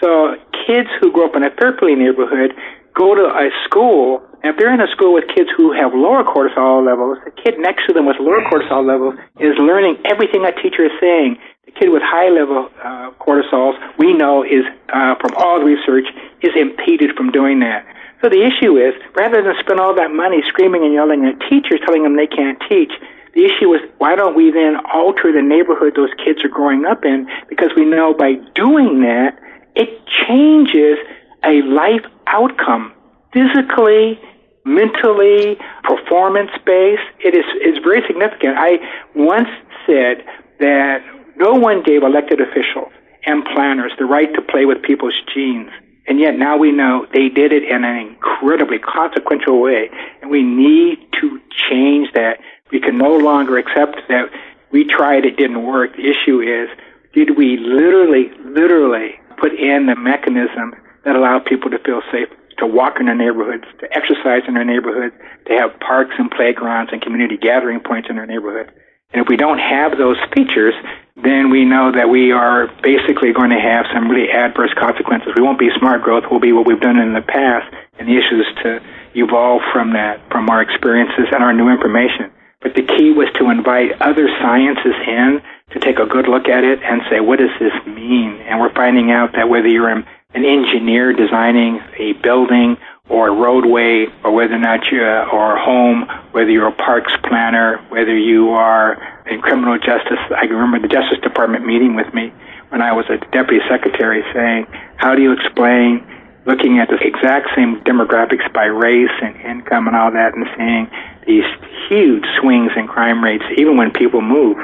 So 0.00 0.36
kids 0.66 0.88
who 1.00 1.10
grow 1.10 1.26
up 1.26 1.34
in 1.34 1.42
a 1.42 1.50
fearful 1.50 1.90
neighborhood 1.90 2.54
go 2.94 3.16
to 3.16 3.26
a 3.26 3.50
school 3.64 4.22
and 4.44 4.52
if 4.52 4.60
they're 4.60 4.74
in 4.74 4.84
a 4.84 4.92
school 4.92 5.14
with 5.14 5.24
kids 5.34 5.48
who 5.56 5.72
have 5.72 5.96
lower 5.96 6.20
cortisol 6.20 6.84
levels, 6.84 7.16
the 7.24 7.32
kid 7.32 7.56
next 7.56 7.88
to 7.88 7.94
them 7.94 8.04
with 8.04 8.20
lower 8.20 8.44
cortisol 8.44 8.84
levels 8.84 9.16
is 9.40 9.56
learning 9.56 9.96
everything 10.04 10.42
that 10.44 10.60
teacher 10.60 10.84
is 10.84 10.92
saying. 11.00 11.40
The 11.64 11.72
kid 11.72 11.88
with 11.88 12.04
high 12.04 12.28
level 12.28 12.68
uh, 12.84 13.16
cortisols, 13.16 13.72
we 13.96 14.12
know 14.12 14.44
is, 14.44 14.68
uh, 14.92 15.16
from 15.16 15.32
all 15.40 15.60
the 15.60 15.64
research, 15.64 16.04
is 16.42 16.52
impeded 16.60 17.16
from 17.16 17.32
doing 17.32 17.60
that. 17.60 17.88
So 18.20 18.28
the 18.28 18.44
issue 18.44 18.76
is, 18.76 18.92
rather 19.16 19.40
than 19.40 19.56
spend 19.64 19.80
all 19.80 19.96
that 19.96 20.12
money 20.12 20.44
screaming 20.46 20.84
and 20.84 20.92
yelling 20.92 21.24
at 21.24 21.40
teachers 21.48 21.80
telling 21.80 22.02
them 22.02 22.20
they 22.20 22.28
can't 22.28 22.60
teach, 22.68 22.92
the 23.32 23.48
issue 23.48 23.72
is 23.72 23.80
why 23.96 24.14
don't 24.14 24.36
we 24.36 24.52
then 24.52 24.76
alter 24.92 25.32
the 25.32 25.40
neighborhood 25.40 25.96
those 25.96 26.12
kids 26.20 26.44
are 26.44 26.52
growing 26.52 26.84
up 26.84 27.06
in? 27.06 27.26
Because 27.48 27.72
we 27.74 27.88
know 27.88 28.12
by 28.12 28.36
doing 28.54 29.00
that, 29.08 29.40
it 29.74 29.88
changes 30.04 31.00
a 31.42 31.64
life 31.64 32.04
outcome 32.26 32.92
physically 33.32 34.20
mentally, 34.64 35.58
performance 35.82 36.50
based. 36.64 37.02
It 37.20 37.34
is 37.34 37.44
is 37.62 37.82
very 37.82 38.02
significant. 38.06 38.56
I 38.58 38.78
once 39.14 39.48
said 39.86 40.24
that 40.60 41.04
no 41.36 41.52
one 41.52 41.82
gave 41.82 42.02
elected 42.02 42.40
officials 42.40 42.92
and 43.26 43.44
planners 43.44 43.92
the 43.98 44.04
right 44.04 44.32
to 44.34 44.42
play 44.42 44.64
with 44.64 44.82
people's 44.82 45.20
genes. 45.32 45.70
And 46.06 46.20
yet 46.20 46.36
now 46.36 46.56
we 46.56 46.70
know 46.70 47.06
they 47.14 47.28
did 47.28 47.52
it 47.52 47.62
in 47.64 47.84
an 47.84 47.96
incredibly 47.96 48.78
consequential 48.78 49.60
way. 49.60 49.90
And 50.20 50.30
we 50.30 50.42
need 50.42 50.98
to 51.20 51.40
change 51.70 52.12
that. 52.12 52.38
We 52.70 52.80
can 52.80 52.98
no 52.98 53.16
longer 53.16 53.56
accept 53.56 53.96
that 54.08 54.28
we 54.70 54.84
tried, 54.84 55.24
it 55.24 55.36
didn't 55.36 55.64
work. 55.64 55.96
The 55.96 56.10
issue 56.10 56.40
is, 56.40 56.68
did 57.14 57.38
we 57.38 57.56
literally, 57.56 58.30
literally 58.44 59.14
put 59.38 59.52
in 59.54 59.86
the 59.86 59.96
mechanism 59.96 60.74
that 61.04 61.16
allow 61.16 61.38
people 61.38 61.70
to 61.70 61.78
feel 61.78 62.02
safe, 62.10 62.28
to 62.58 62.66
walk 62.66 63.00
in 63.00 63.06
their 63.06 63.14
neighborhoods, 63.14 63.64
to 63.80 63.86
exercise 63.96 64.42
in 64.46 64.54
their 64.54 64.64
neighborhoods, 64.64 65.14
to 65.46 65.52
have 65.52 65.78
parks 65.80 66.14
and 66.18 66.30
playgrounds 66.30 66.92
and 66.92 67.02
community 67.02 67.36
gathering 67.36 67.80
points 67.80 68.08
in 68.08 68.16
their 68.16 68.26
neighborhood? 68.26 68.72
And 69.12 69.22
if 69.22 69.28
we 69.28 69.36
don't 69.36 69.58
have 69.58 69.96
those 69.96 70.18
features, 70.34 70.74
then 71.22 71.50
we 71.50 71.64
know 71.64 71.92
that 71.92 72.10
we 72.10 72.32
are 72.32 72.66
basically 72.82 73.32
going 73.32 73.50
to 73.50 73.60
have 73.60 73.86
some 73.94 74.10
really 74.10 74.30
adverse 74.30 74.74
consequences. 74.74 75.32
We 75.36 75.42
won't 75.42 75.58
be 75.58 75.70
smart 75.78 76.02
growth, 76.02 76.24
we'll 76.30 76.40
be 76.40 76.52
what 76.52 76.66
we've 76.66 76.80
done 76.80 76.98
in 76.98 77.14
the 77.14 77.22
past, 77.22 77.72
and 77.98 78.08
the 78.08 78.18
issue 78.18 78.40
is 78.40 78.50
to 78.64 78.82
evolve 79.14 79.62
from 79.72 79.92
that, 79.92 80.20
from 80.30 80.50
our 80.50 80.60
experiences 80.60 81.30
and 81.30 81.44
our 81.44 81.52
new 81.52 81.70
information. 81.70 82.32
But 82.60 82.74
the 82.74 82.82
key 82.82 83.12
was 83.12 83.28
to 83.38 83.50
invite 83.50 84.00
other 84.00 84.26
sciences 84.40 84.96
in 85.06 85.42
to 85.70 85.78
take 85.78 85.98
a 85.98 86.06
good 86.06 86.26
look 86.26 86.48
at 86.48 86.64
it 86.64 86.82
and 86.82 87.02
say, 87.10 87.20
what 87.20 87.38
does 87.38 87.54
this 87.60 87.74
mean? 87.86 88.40
And 88.48 88.58
we're 88.58 88.74
finding 88.74 89.12
out 89.12 89.32
that 89.34 89.48
whether 89.48 89.68
you're 89.68 90.02
an 90.34 90.44
engineer 90.44 91.12
designing 91.12 91.80
a 91.98 92.12
building 92.22 92.76
or 93.08 93.28
a 93.28 93.32
roadway 93.32 94.06
or 94.24 94.32
whether 94.32 94.54
or 94.54 94.58
not 94.58 94.86
you 94.90 95.02
uh, 95.02 95.28
or 95.32 95.56
a 95.56 95.64
home, 95.64 96.08
whether 96.32 96.50
you're 96.50 96.68
a 96.68 96.72
parks 96.72 97.12
planner, 97.28 97.78
whether 97.88 98.16
you 98.16 98.50
are 98.50 98.96
in 99.26 99.40
criminal 99.40 99.78
justice. 99.78 100.18
I 100.36 100.44
remember 100.44 100.80
the 100.80 100.92
Justice 100.92 101.18
Department 101.22 101.66
meeting 101.66 101.94
with 101.94 102.12
me 102.14 102.32
when 102.70 102.82
I 102.82 102.92
was 102.92 103.04
a 103.08 103.18
deputy 103.30 103.60
secretary 103.68 104.24
saying, 104.32 104.66
how 104.96 105.14
do 105.14 105.22
you 105.22 105.32
explain 105.32 106.04
looking 106.46 106.78
at 106.78 106.88
the 106.88 106.98
exact 107.00 107.48
same 107.56 107.80
demographics 107.84 108.50
by 108.52 108.64
race 108.64 109.12
and 109.22 109.36
income 109.40 109.86
and 109.86 109.96
all 109.96 110.10
that 110.12 110.34
and 110.34 110.46
seeing 110.56 110.90
these 111.26 111.48
huge 111.88 112.24
swings 112.40 112.70
in 112.76 112.86
crime 112.86 113.24
rates 113.24 113.44
even 113.56 113.76
when 113.76 113.90
people 113.90 114.20
move. 114.20 114.58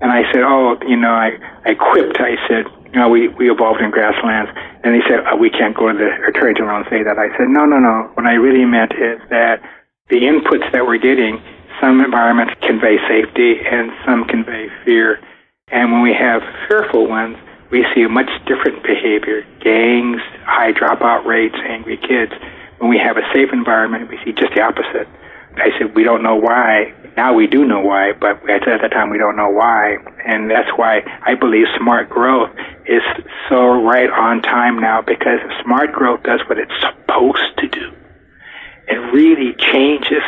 And 0.00 0.12
I 0.12 0.30
said, 0.32 0.42
oh, 0.42 0.78
you 0.86 0.96
know, 0.96 1.10
I, 1.10 1.38
I 1.64 1.74
quipped. 1.74 2.18
I 2.20 2.36
said, 2.46 2.66
know, 2.96 3.08
we, 3.08 3.28
we 3.28 3.50
evolved 3.50 3.80
in 3.80 3.90
grasslands. 3.90 4.50
And 4.84 4.94
he 4.94 5.02
said, 5.08 5.20
oh, 5.26 5.36
we 5.36 5.50
can't 5.50 5.76
go 5.76 5.90
to 5.90 5.96
the 5.96 6.10
attorney 6.28 6.54
general 6.54 6.78
and 6.78 6.86
say 6.88 7.02
that. 7.02 7.18
I 7.18 7.28
said, 7.36 7.48
no, 7.48 7.64
no, 7.64 7.78
no. 7.78 8.10
What 8.14 8.26
I 8.26 8.34
really 8.34 8.64
meant 8.64 8.92
is 8.92 9.20
that 9.30 9.62
the 10.08 10.22
inputs 10.22 10.70
that 10.72 10.86
we're 10.86 10.98
getting, 10.98 11.42
some 11.80 12.00
environments 12.00 12.54
convey 12.62 12.96
safety 13.08 13.60
and 13.60 13.90
some 14.04 14.24
convey 14.24 14.68
fear. 14.84 15.20
And 15.68 15.92
when 15.92 16.02
we 16.02 16.14
have 16.14 16.42
fearful 16.68 17.06
ones, 17.08 17.36
we 17.70 17.84
see 17.94 18.02
a 18.02 18.08
much 18.08 18.30
different 18.46 18.82
behavior. 18.82 19.44
Gangs, 19.60 20.22
high 20.44 20.72
dropout 20.72 21.26
rates, 21.26 21.56
angry 21.66 21.96
kids. 21.96 22.32
When 22.78 22.88
we 22.90 22.98
have 22.98 23.16
a 23.16 23.26
safe 23.34 23.52
environment, 23.52 24.08
we 24.08 24.18
see 24.24 24.32
just 24.32 24.54
the 24.54 24.62
opposite. 24.62 25.08
I 25.56 25.70
said, 25.78 25.94
we 25.94 26.04
don't 26.04 26.22
know 26.22 26.36
why. 26.36 26.92
Now 27.16 27.32
we 27.32 27.46
do 27.46 27.64
know 27.64 27.80
why, 27.80 28.12
but 28.12 28.42
I 28.44 28.58
said 28.60 28.68
at 28.68 28.82
the 28.82 28.88
time 28.88 29.10
we 29.10 29.18
don't 29.18 29.36
know 29.36 29.48
why. 29.48 29.96
And 30.24 30.50
that's 30.50 30.68
why 30.76 31.00
I 31.24 31.34
believe 31.34 31.66
smart 31.78 32.10
growth 32.10 32.50
is 32.84 33.02
so 33.48 33.82
right 33.82 34.10
on 34.10 34.42
time 34.42 34.78
now 34.78 35.00
because 35.00 35.40
smart 35.64 35.92
growth 35.92 36.22
does 36.24 36.40
what 36.48 36.58
it's 36.58 36.74
supposed 36.80 37.56
to 37.58 37.68
do. 37.68 37.92
It 38.88 38.98
really 39.12 39.54
changes 39.58 40.22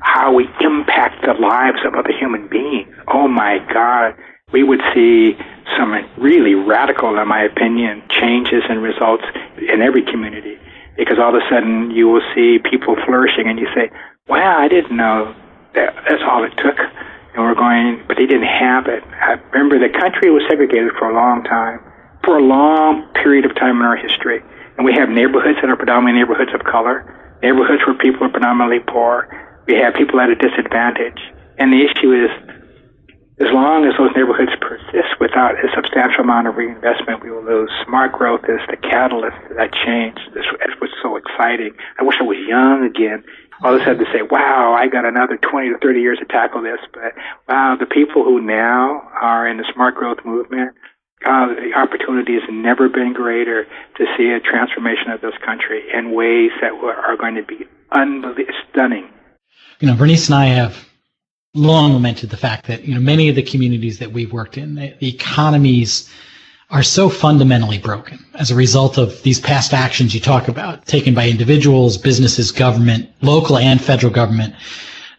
how 0.00 0.34
we 0.34 0.48
impact 0.60 1.24
the 1.24 1.34
lives 1.34 1.78
of 1.86 1.94
other 1.94 2.12
human 2.12 2.48
beings. 2.48 2.92
Oh 3.06 3.28
my 3.28 3.58
God. 3.72 4.14
We 4.52 4.62
would 4.62 4.80
see 4.94 5.36
some 5.76 5.92
really 6.18 6.54
radical, 6.54 7.18
in 7.18 7.28
my 7.28 7.42
opinion, 7.42 8.02
changes 8.08 8.62
and 8.68 8.82
results 8.82 9.24
in 9.58 9.82
every 9.82 10.02
community 10.02 10.58
because 10.96 11.18
all 11.18 11.34
of 11.34 11.42
a 11.42 11.44
sudden 11.50 11.90
you 11.90 12.08
will 12.08 12.22
see 12.34 12.58
people 12.58 12.96
flourishing 13.04 13.48
and 13.48 13.58
you 13.58 13.66
say, 13.74 13.90
wow, 14.28 14.58
I 14.58 14.68
didn't 14.68 14.96
know 14.96 15.34
that 15.74 15.94
that's 16.08 16.22
all 16.26 16.44
it 16.44 16.54
took. 16.58 16.78
And 17.34 17.44
we're 17.44 17.54
going, 17.54 18.02
but 18.08 18.16
they 18.16 18.26
didn't 18.26 18.48
have 18.48 18.86
it. 18.86 19.04
I 19.04 19.36
remember 19.52 19.78
the 19.78 19.92
country 19.92 20.30
was 20.30 20.42
segregated 20.48 20.92
for 20.98 21.10
a 21.10 21.14
long 21.14 21.44
time, 21.44 21.80
for 22.24 22.38
a 22.38 22.42
long 22.42 23.06
period 23.12 23.44
of 23.44 23.54
time 23.56 23.76
in 23.76 23.84
our 23.84 23.96
history. 23.96 24.40
And 24.76 24.84
we 24.84 24.94
have 24.96 25.08
neighborhoods 25.08 25.58
that 25.60 25.68
are 25.68 25.76
predominantly 25.76 26.20
neighborhoods 26.20 26.52
of 26.54 26.64
color, 26.64 27.04
neighborhoods 27.42 27.84
where 27.86 27.96
people 27.98 28.24
are 28.24 28.32
predominantly 28.32 28.80
poor. 28.88 29.28
We 29.66 29.76
have 29.76 29.94
people 29.94 30.20
at 30.20 30.30
a 30.30 30.36
disadvantage. 30.36 31.20
And 31.58 31.72
the 31.72 31.84
issue 31.84 32.12
is, 32.12 32.32
as 33.36 33.52
long 33.52 33.84
as 33.84 33.92
those 34.00 34.16
neighborhoods 34.16 34.52
persist 34.64 35.20
without 35.20 35.60
a 35.60 35.68
substantial 35.76 36.24
amount 36.24 36.48
of 36.48 36.56
reinvestment, 36.56 37.20
we 37.20 37.28
will 37.28 37.44
lose. 37.44 37.68
Smart 37.84 38.16
growth 38.16 38.48
is 38.48 38.64
the 38.72 38.80
catalyst 38.80 39.36
to 39.48 39.54
that 39.60 39.76
change. 39.84 40.16
This 40.32 40.48
was 40.80 40.88
so 41.04 41.20
exciting. 41.20 41.76
I 42.00 42.02
wish 42.04 42.16
I 42.16 42.24
was 42.24 42.40
young 42.48 42.84
again 42.88 43.24
all 43.62 43.74
of 43.74 43.80
a 43.80 43.84
sudden 43.84 44.04
to 44.04 44.12
say, 44.12 44.22
wow, 44.22 44.74
I 44.78 44.88
got 44.88 45.04
another 45.04 45.36
20 45.36 45.70
to 45.70 45.78
30 45.78 46.00
years 46.00 46.18
to 46.18 46.24
tackle 46.26 46.62
this. 46.62 46.78
But 46.92 47.14
wow, 47.48 47.76
the 47.78 47.86
people 47.86 48.24
who 48.24 48.40
now 48.40 49.08
are 49.20 49.48
in 49.48 49.56
the 49.56 49.64
smart 49.72 49.94
growth 49.94 50.18
movement, 50.24 50.74
uh, 51.24 51.48
the 51.48 51.72
opportunity 51.74 52.34
has 52.34 52.42
never 52.50 52.88
been 52.88 53.12
greater 53.12 53.64
to 53.64 54.06
see 54.16 54.28
a 54.30 54.40
transformation 54.40 55.10
of 55.10 55.20
this 55.20 55.34
country 55.44 55.82
in 55.92 56.12
ways 56.12 56.50
that 56.60 56.72
are 56.72 57.16
going 57.16 57.34
to 57.36 57.42
be 57.42 57.64
unbelievable, 57.92 58.52
stunning. 58.70 59.08
You 59.80 59.88
know, 59.88 59.94
Vernice 59.94 60.28
and 60.28 60.34
I 60.34 60.46
have 60.46 60.86
long 61.54 61.94
lamented 61.94 62.30
the 62.30 62.36
fact 62.36 62.66
that, 62.66 62.84
you 62.84 62.94
know, 62.94 63.00
many 63.00 63.28
of 63.28 63.34
the 63.34 63.42
communities 63.42 63.98
that 63.98 64.12
we've 64.12 64.32
worked 64.32 64.58
in, 64.58 64.74
the 64.74 65.08
economies 65.08 66.10
are 66.70 66.82
so 66.82 67.08
fundamentally 67.08 67.78
broken 67.78 68.18
as 68.34 68.50
a 68.50 68.54
result 68.54 68.98
of 68.98 69.22
these 69.22 69.38
past 69.38 69.72
actions 69.72 70.14
you 70.14 70.20
talk 70.20 70.48
about 70.48 70.84
taken 70.86 71.14
by 71.14 71.28
individuals, 71.28 71.96
businesses, 71.96 72.50
government, 72.50 73.08
local 73.22 73.56
and 73.56 73.80
federal 73.80 74.12
government 74.12 74.54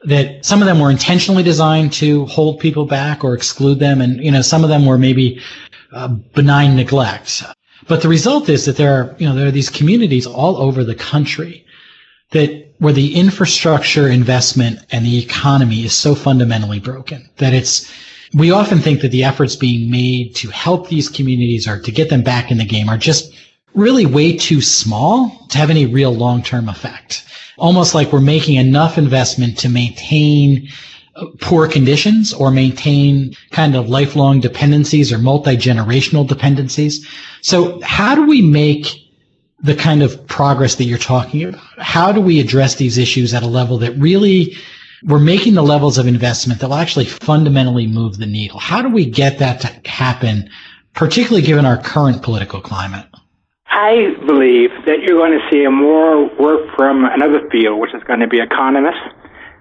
that 0.04 0.46
some 0.46 0.62
of 0.62 0.68
them 0.68 0.80
were 0.80 0.92
intentionally 0.92 1.44
designed 1.44 1.92
to 1.92 2.26
hold 2.26 2.60
people 2.60 2.86
back 2.86 3.24
or 3.24 3.34
exclude 3.34 3.80
them 3.80 4.02
and 4.02 4.24
you 4.24 4.32
know 4.32 4.42
some 4.42 4.64
of 4.64 4.70
them 4.70 4.86
were 4.86 4.98
maybe 4.98 5.42
uh, 5.94 6.08
benign 6.08 6.76
neglect. 6.76 7.44
But 7.88 8.02
the 8.02 8.10
result 8.10 8.50
is 8.50 8.66
that 8.66 8.78
there 8.78 8.94
are 8.94 9.16
you 9.18 9.28
know 9.28 9.36
there 9.36 9.48
are 9.48 9.52
these 9.52 9.70
communities 9.70 10.28
all 10.28 10.58
over 10.58 10.84
the 10.84 10.96
country 10.96 11.66
that 12.32 12.74
where 12.80 12.94
the 12.94 13.16
infrastructure 13.16 14.08
investment 14.08 14.80
and 14.92 15.06
the 15.06 15.18
economy 15.18 15.84
is 15.86 15.94
so 15.94 16.14
fundamentally 16.14 16.80
broken 16.80 17.30
that 17.38 17.54
it's 17.54 17.92
we 18.34 18.52
often 18.52 18.80
think 18.80 19.02
that 19.02 19.12
the 19.12 19.24
efforts 19.24 19.56
being 19.56 19.90
made 19.90 20.36
to 20.36 20.50
help 20.50 20.90
these 20.90 21.10
communities 21.10 21.68
or 21.68 21.80
to 21.80 21.92
get 21.92 22.10
them 22.10 22.24
back 22.24 22.52
in 22.52 22.58
the 22.58 22.66
game 22.66 22.90
are 22.90 22.98
just 22.98 23.34
really 23.74 24.06
way 24.06 24.36
too 24.36 24.62
small 24.62 25.46
to 25.50 25.58
have 25.58 25.70
any 25.70 25.86
real 25.86 26.12
long-term 26.12 26.68
effect. 26.68 27.26
Almost 27.58 27.96
like 27.96 28.12
we're 28.12 28.22
making 28.22 28.56
enough 28.56 28.98
investment 28.98 29.58
to 29.60 29.70
maintain 29.70 30.70
uh, 31.16 31.28
poor 31.40 31.68
conditions 31.68 32.34
or 32.34 32.52
maintain 32.52 33.36
kind 33.52 33.76
of 33.76 33.90
lifelong 33.90 34.40
dependencies 34.40 35.12
or 35.14 35.18
multi-generational 35.18 36.28
dependencies. 36.28 37.08
So 37.42 37.80
how 37.82 38.16
do 38.16 38.28
we 38.28 38.42
make 38.42 38.88
the 39.60 39.76
kind 39.76 40.04
of 40.04 40.28
progress 40.28 40.76
that 40.76 40.84
you're 40.84 40.98
talking 40.98 41.44
about? 41.44 41.62
How 41.80 42.12
do 42.12 42.22
we 42.22 42.40
address 42.40 42.76
these 42.76 42.98
issues 42.98 43.34
at 43.34 43.44
a 43.44 43.48
level 43.48 43.78
that 43.80 43.94
really 43.94 44.56
we're 45.04 45.20
making 45.20 45.54
the 45.54 45.62
levels 45.62 45.98
of 45.98 46.08
investment 46.08 46.60
that 46.60 46.68
will 46.68 46.76
actually 46.76 47.06
fundamentally 47.06 47.88
move 47.88 48.18
the 48.18 48.26
needle. 48.26 48.60
How 48.60 48.82
do 48.82 48.90
we 48.90 49.06
get 49.06 49.40
that 49.40 49.62
to 49.62 49.90
happen, 49.90 50.50
particularly 50.94 51.46
given 51.46 51.66
our 51.66 51.78
current 51.78 52.24
political 52.24 52.62
climate? 52.62 53.06
I 53.68 54.16
believe 54.26 54.72
that 54.86 55.02
you're 55.02 55.18
going 55.18 55.38
to 55.38 55.50
see 55.52 55.68
more 55.68 56.28
work 56.40 56.76
from 56.76 57.06
another 57.06 57.48
field, 57.52 57.80
which 57.80 57.94
is 57.94 58.02
going 58.04 58.22
to 58.22 58.28
be 58.28 58.40
economists 58.40 59.14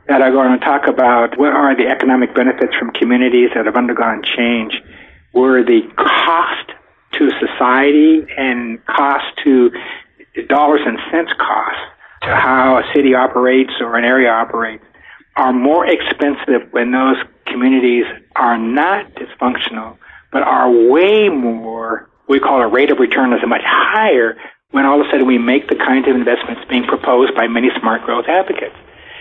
that 0.08 0.22
are 0.22 0.30
going 0.30 0.58
to 0.58 0.64
talk 0.64 0.88
about 0.88 1.38
what 1.38 1.52
are 1.52 1.76
the 1.76 1.86
economic 1.88 2.34
benefits 2.34 2.74
from 2.78 2.92
communities 2.92 3.50
that 3.54 3.66
have 3.66 3.76
undergone 3.76 4.22
change, 4.22 4.80
where 5.32 5.64
the 5.64 5.82
cost 5.96 6.70
to 7.18 7.30
society 7.40 8.24
and 8.38 8.84
cost 8.86 9.26
to 9.44 9.70
dollars 10.48 10.80
and 10.86 10.98
cents 11.10 11.32
cost 11.38 11.76
to 12.22 12.34
how 12.34 12.78
a 12.78 12.82
city 12.94 13.14
operates 13.14 13.72
or 13.80 13.96
an 13.96 14.04
area 14.04 14.30
operates 14.30 14.84
are 15.36 15.52
more 15.52 15.86
expensive 15.86 16.72
when 16.72 16.90
those 16.92 17.16
communities 17.46 18.04
are 18.34 18.58
not 18.58 19.14
dysfunctional, 19.14 19.96
but 20.32 20.42
are 20.42 20.70
way 20.70 21.28
more, 21.28 22.08
we 22.28 22.40
call 22.40 22.60
a 22.60 22.68
rate 22.68 22.90
of 22.90 22.98
return 22.98 23.32
is 23.32 23.40
much 23.46 23.62
higher 23.64 24.36
when 24.70 24.84
all 24.84 25.00
of 25.00 25.06
a 25.06 25.10
sudden 25.10 25.26
we 25.26 25.38
make 25.38 25.68
the 25.68 25.76
kinds 25.76 26.08
of 26.08 26.16
investments 26.16 26.62
being 26.68 26.84
proposed 26.84 27.34
by 27.34 27.46
many 27.46 27.68
smart 27.80 28.02
growth 28.02 28.24
advocates. 28.28 28.74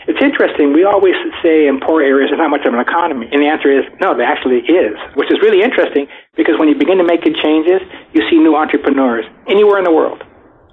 It's 0.07 0.21
interesting. 0.21 0.73
We 0.73 0.83
always 0.83 1.15
say 1.41 1.67
in 1.67 1.79
poor 1.79 2.01
areas 2.01 2.29
there's 2.29 2.39
not 2.39 2.49
much 2.49 2.65
of 2.65 2.73
an 2.73 2.79
economy. 2.79 3.27
And 3.31 3.41
the 3.41 3.47
answer 3.47 3.71
is 3.71 3.85
no, 3.99 4.15
there 4.15 4.25
actually 4.25 4.61
is, 4.61 4.97
which 5.15 5.31
is 5.31 5.39
really 5.41 5.63
interesting 5.63 6.07
because 6.37 6.59
when 6.59 6.69
you 6.69 6.75
begin 6.75 6.97
to 6.97 7.03
make 7.03 7.23
the 7.23 7.33
changes, 7.33 7.81
you 8.13 8.21
see 8.29 8.37
new 8.37 8.55
entrepreneurs 8.55 9.25
anywhere 9.47 9.79
in 9.79 9.83
the 9.83 9.91
world. 9.91 10.23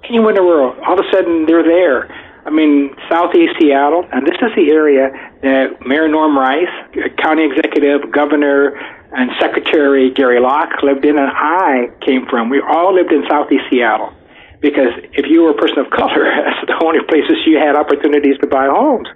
Anywhere 0.05 0.29
in 0.29 0.35
the 0.35 0.43
world. 0.43 0.77
All 0.85 0.99
of 0.99 1.05
a 1.05 1.09
sudden 1.11 1.45
they're 1.45 1.63
there 1.63 2.13
I 2.45 2.49
mean, 2.49 2.93
southeast 3.09 3.55
Seattle, 3.59 4.03
and 4.11 4.27
this 4.27 4.35
is 4.35 4.51
the 4.55 4.71
area 4.71 5.11
that 5.41 5.79
Mayor 5.85 6.07
Norm 6.09 6.37
Rice, 6.37 6.67
uh, 6.91 7.07
County 7.21 7.45
Executive, 7.45 8.11
Governor, 8.11 8.75
and 9.15 9.31
Secretary 9.39 10.11
Gary 10.11 10.41
Locke 10.41 10.83
lived 10.83 11.05
in, 11.05 11.17
and 11.17 11.31
I 11.31 11.87
came 12.05 12.25
from. 12.29 12.49
We 12.49 12.59
all 12.59 12.93
lived 12.93 13.11
in 13.11 13.23
southeast 13.29 13.63
Seattle 13.71 14.11
because 14.59 14.91
if 15.13 15.25
you 15.29 15.43
were 15.43 15.51
a 15.51 15.59
person 15.59 15.79
of 15.79 15.89
color, 15.91 16.27
that's 16.43 16.67
the 16.67 16.75
only 16.83 16.99
places 17.07 17.37
you 17.45 17.57
had 17.57 17.75
opportunities 17.75 18.35
to 18.41 18.47
buy 18.47 18.67
homes. 18.67 19.07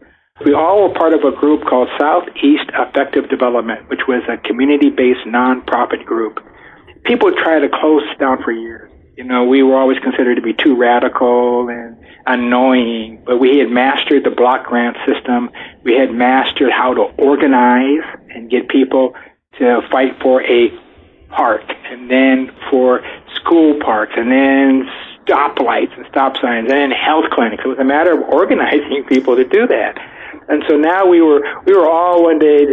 We 0.45 0.53
all 0.53 0.87
were 0.87 0.93
part 0.93 1.13
of 1.13 1.23
a 1.25 1.35
group 1.35 1.65
called 1.65 1.89
Southeast 1.99 2.69
Effective 2.71 3.27
Development, 3.27 3.89
which 3.89 4.01
was 4.07 4.21
a 4.29 4.37
community-based 4.37 5.25
nonprofit 5.25 6.05
group. 6.05 6.39
People 7.05 7.31
tried 7.33 7.61
to 7.61 7.69
close 7.69 8.03
down 8.19 8.43
for 8.43 8.51
years. 8.51 8.91
You 9.17 9.23
know, 9.23 9.45
we 9.45 9.63
were 9.63 9.75
always 9.75 9.97
considered 9.97 10.35
to 10.35 10.43
be 10.43 10.53
too 10.53 10.77
radical 10.77 11.69
and 11.69 11.97
annoying, 12.27 13.23
but 13.25 13.39
we 13.39 13.57
had 13.57 13.69
mastered 13.69 14.23
the 14.23 14.29
block 14.29 14.65
grant 14.65 14.97
system. 15.05 15.49
We 15.83 15.93
had 15.95 16.11
mastered 16.11 16.71
how 16.71 16.93
to 16.93 17.03
organize 17.17 18.03
and 18.29 18.49
get 18.49 18.67
people 18.69 19.13
to 19.59 19.81
fight 19.91 20.21
for 20.21 20.43
a 20.43 20.69
park 21.29 21.63
and 21.85 22.09
then 22.11 22.51
for 22.69 23.01
school 23.35 23.79
parks 23.79 24.13
and 24.15 24.31
then 24.31 24.89
stoplights 25.25 25.95
and 25.97 26.05
stop 26.09 26.35
signs 26.41 26.71
and 26.71 26.93
health 26.93 27.25
clinics. 27.31 27.63
It 27.65 27.67
was 27.67 27.79
a 27.79 27.83
matter 27.83 28.13
of 28.13 28.29
organizing 28.29 29.03
people 29.07 29.35
to 29.35 29.43
do 29.43 29.67
that. 29.67 29.97
And 30.49 30.63
so 30.67 30.75
now 30.77 31.05
we 31.05 31.21
were 31.21 31.41
we 31.65 31.73
were 31.73 31.89
all 31.89 32.23
one 32.23 32.39
day 32.39 32.65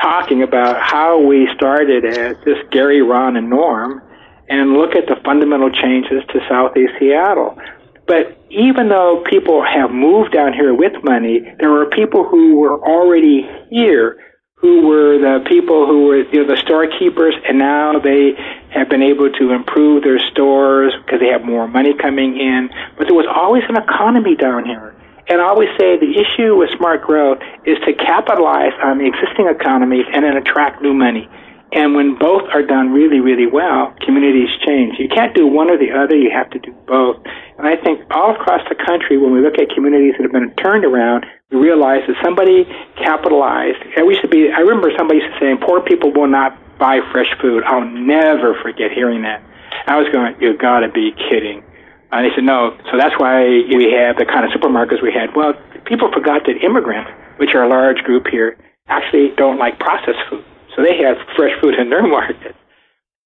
talking 0.00 0.42
about 0.42 0.80
how 0.80 1.20
we 1.20 1.48
started 1.54 2.04
as 2.04 2.36
this 2.44 2.58
Gary, 2.70 3.02
Ron, 3.02 3.36
and 3.36 3.50
Norm, 3.50 4.02
and 4.48 4.72
look 4.72 4.94
at 4.94 5.06
the 5.06 5.16
fundamental 5.24 5.70
changes 5.70 6.22
to 6.32 6.40
Southeast 6.48 6.92
Seattle. 6.98 7.56
But 8.06 8.38
even 8.50 8.88
though 8.88 9.22
people 9.28 9.64
have 9.64 9.90
moved 9.90 10.32
down 10.32 10.52
here 10.52 10.74
with 10.74 10.92
money, 11.04 11.40
there 11.58 11.70
were 11.70 11.86
people 11.86 12.24
who 12.24 12.56
were 12.56 12.80
already 12.82 13.48
here 13.70 14.18
who 14.60 14.86
were 14.86 15.16
the 15.16 15.42
people 15.48 15.86
who 15.86 16.06
were 16.06 16.18
you 16.18 16.44
know, 16.44 16.54
the 16.54 16.60
storekeepers, 16.60 17.34
and 17.48 17.58
now 17.58 17.98
they 17.98 18.36
have 18.68 18.90
been 18.90 19.02
able 19.02 19.32
to 19.32 19.52
improve 19.52 20.04
their 20.04 20.20
stores 20.30 20.92
because 21.04 21.18
they 21.18 21.28
have 21.32 21.42
more 21.42 21.66
money 21.66 21.94
coming 21.96 22.36
in. 22.36 22.68
But 22.98 23.08
there 23.08 23.16
was 23.16 23.26
always 23.26 23.64
an 23.68 23.76
economy 23.76 24.36
down 24.36 24.66
here. 24.66 24.94
And 25.28 25.40
I 25.40 25.48
always 25.48 25.70
say 25.78 25.96
the 25.96 26.12
issue 26.12 26.56
with 26.56 26.70
smart 26.76 27.02
growth 27.02 27.38
is 27.64 27.78
to 27.86 27.94
capitalize 27.94 28.76
on 28.82 28.98
the 28.98 29.06
existing 29.06 29.48
economies 29.48 30.04
and 30.12 30.24
then 30.24 30.36
attract 30.36 30.82
new 30.82 30.92
money. 30.92 31.28
And 31.72 31.94
when 31.94 32.18
both 32.18 32.42
are 32.52 32.62
done 32.62 32.90
really, 32.90 33.20
really 33.20 33.46
well, 33.46 33.94
communities 34.04 34.50
change. 34.66 34.98
You 34.98 35.08
can't 35.08 35.34
do 35.34 35.46
one 35.46 35.70
or 35.70 35.78
the 35.78 35.92
other, 35.92 36.16
you 36.16 36.30
have 36.34 36.50
to 36.50 36.58
do 36.58 36.74
both. 36.86 37.22
And 37.60 37.68
I 37.68 37.76
think 37.76 38.00
all 38.10 38.32
across 38.32 38.64
the 38.72 38.74
country, 38.74 39.18
when 39.18 39.36
we 39.36 39.44
look 39.44 39.58
at 39.60 39.68
communities 39.68 40.14
that 40.16 40.24
have 40.24 40.32
been 40.32 40.48
turned 40.56 40.82
around, 40.82 41.26
we 41.52 41.58
realize 41.58 42.00
that 42.08 42.16
somebody 42.24 42.64
capitalized. 42.96 43.76
I 43.98 44.00
used 44.00 44.22
to 44.22 44.28
be, 44.28 44.48
I 44.48 44.60
remember 44.64 44.88
somebody 44.96 45.20
saying, 45.38 45.58
poor 45.60 45.82
people 45.84 46.10
will 46.10 46.26
not 46.26 46.56
buy 46.78 47.04
fresh 47.12 47.28
food. 47.36 47.62
I'll 47.68 47.84
never 47.84 48.56
forget 48.62 48.90
hearing 48.96 49.20
that. 49.28 49.44
I 49.86 50.00
was 50.00 50.08
going, 50.08 50.40
you 50.40 50.56
gotta 50.56 50.88
be 50.88 51.12
kidding. 51.12 51.62
And 52.10 52.24
they 52.24 52.34
said, 52.34 52.44
no. 52.44 52.80
So 52.90 52.96
that's 52.96 53.20
why 53.20 53.44
we 53.44 53.92
have 53.92 54.16
the 54.16 54.24
kind 54.24 54.48
of 54.48 54.56
supermarkets 54.56 55.02
we 55.02 55.12
had. 55.12 55.36
Well, 55.36 55.52
people 55.84 56.10
forgot 56.10 56.48
that 56.48 56.64
immigrants, 56.64 57.10
which 57.36 57.52
are 57.52 57.62
a 57.62 57.68
large 57.68 57.98
group 58.08 58.26
here, 58.26 58.56
actually 58.88 59.36
don't 59.36 59.58
like 59.58 59.78
processed 59.78 60.24
food. 60.30 60.44
So 60.74 60.82
they 60.82 60.96
have 61.04 61.18
fresh 61.36 61.52
food 61.60 61.74
in 61.74 61.90
their 61.90 62.08
market. 62.08 62.56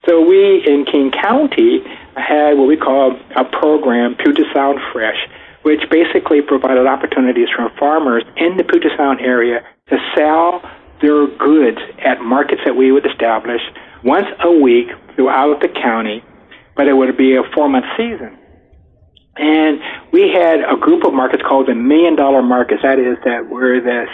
So 0.09 0.27
we 0.27 0.67
in 0.67 0.85
King 0.91 1.13
County 1.13 1.87
had 2.17 2.57
what 2.57 2.69
we 2.69 2.77
call 2.77 3.19
a 3.37 3.45
program, 3.45 4.15
Puget 4.15 4.47
Sound 4.55 4.79
Fresh, 4.93 5.19
which 5.63 5.81
basically 5.91 6.43
provided 6.43 6.87
opportunities 6.87 7.49
for 7.55 7.71
farmers 7.79 8.25
in 8.37 8.57
the 8.57 8.65
Puget 8.65 8.93
Sound 8.97 9.21
area 9.21 9.61
to 9.89 9.97
sell 10.17 10.63
their 11.01 11.27
goods 11.27 11.79
at 11.99 12.21
markets 12.21 12.63
that 12.65 12.77
we 12.77 12.93
would 12.93 13.07
establish 13.07 13.61
once 14.05 14.27
a 14.43 14.51
week 14.51 14.89
throughout 15.17 15.61
the 15.61 15.69
county, 15.69 16.23
but 16.77 16.87
it 16.87 16.95
would 16.95 17.17
be 17.17 17.37
a 17.37 17.43
four 17.55 17.69
month 17.69 17.87
season. 17.97 18.39
And 19.37 19.81
we 20.13 20.31
had 20.31 20.61
a 20.61 20.77
group 20.77 21.05
of 21.05 21.13
markets 21.13 21.43
called 21.47 21.67
the 21.67 21.75
million 21.75 22.15
dollar 22.15 22.43
markets. 22.43 22.83
That 22.83 22.99
is, 22.99 23.17
that 23.25 23.49
were 23.49 23.81
the 23.81 24.07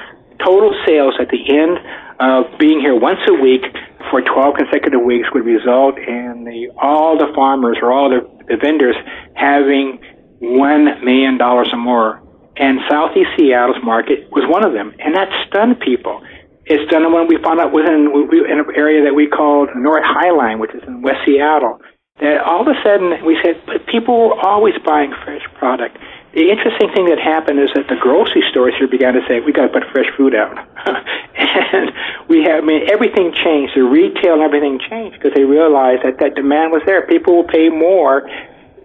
total 0.42 0.72
sales 0.86 1.14
at 1.20 1.28
the 1.28 1.42
end 1.50 1.78
of 2.20 2.58
being 2.58 2.80
here 2.80 2.94
once 2.94 3.20
a 3.28 3.34
week 3.34 3.64
for 4.10 4.22
12 4.22 4.54
consecutive 4.56 5.02
weeks 5.02 5.28
would 5.34 5.44
result 5.44 5.98
in 5.98 6.44
the, 6.44 6.72
all 6.80 7.18
the 7.18 7.32
farmers 7.34 7.78
or 7.82 7.92
all 7.92 8.08
the, 8.08 8.20
the 8.48 8.56
vendors 8.56 8.96
having 9.34 10.00
$1 10.40 11.04
million 11.04 11.40
or 11.40 11.64
more. 11.76 12.22
And 12.56 12.80
Southeast 12.88 13.30
Seattle's 13.38 13.82
market 13.82 14.30
was 14.32 14.44
one 14.48 14.64
of 14.64 14.72
them. 14.72 14.94
And 14.98 15.14
that 15.14 15.28
stunned 15.48 15.80
people. 15.80 16.20
It 16.66 16.86
stunned 16.88 17.12
when 17.12 17.26
we 17.26 17.36
found 17.42 17.60
out 17.60 17.72
within 17.72 18.12
in 18.12 18.58
an 18.58 18.66
area 18.76 19.04
that 19.04 19.14
we 19.14 19.26
called 19.26 19.68
North 19.74 20.04
Highline, 20.04 20.60
which 20.60 20.74
is 20.74 20.82
in 20.86 21.02
West 21.02 21.20
Seattle 21.26 21.80
that 22.20 22.44
all 22.44 22.60
of 22.60 22.68
a 22.68 22.76
sudden 22.84 23.24
we 23.24 23.36
said, 23.42 23.60
but 23.66 23.86
people 23.86 24.28
were 24.28 24.40
always 24.40 24.74
buying 24.84 25.12
fresh 25.24 25.42
product. 25.58 25.96
The 26.32 26.46
interesting 26.46 26.94
thing 26.94 27.10
that 27.10 27.18
happened 27.18 27.58
is 27.58 27.74
that 27.74 27.90
the 27.90 27.98
grocery 27.98 28.46
stores 28.50 28.74
here 28.78 28.86
began 28.86 29.14
to 29.14 29.22
say, 29.26 29.40
we 29.40 29.50
got 29.50 29.66
to 29.66 29.74
put 29.74 29.82
fresh 29.90 30.06
food 30.16 30.34
out. 30.34 30.54
and 31.34 31.90
we 32.30 32.46
have, 32.46 32.62
I 32.62 32.66
mean, 32.66 32.86
everything 32.86 33.34
changed. 33.34 33.74
The 33.74 33.82
retail 33.82 34.38
and 34.38 34.42
everything 34.42 34.78
changed 34.78 35.18
because 35.18 35.34
they 35.34 35.42
realized 35.42 36.06
that 36.06 36.22
that 36.22 36.38
demand 36.38 36.70
was 36.70 36.82
there. 36.86 37.02
People 37.10 37.34
will 37.34 37.50
pay 37.50 37.68
more. 37.68 38.30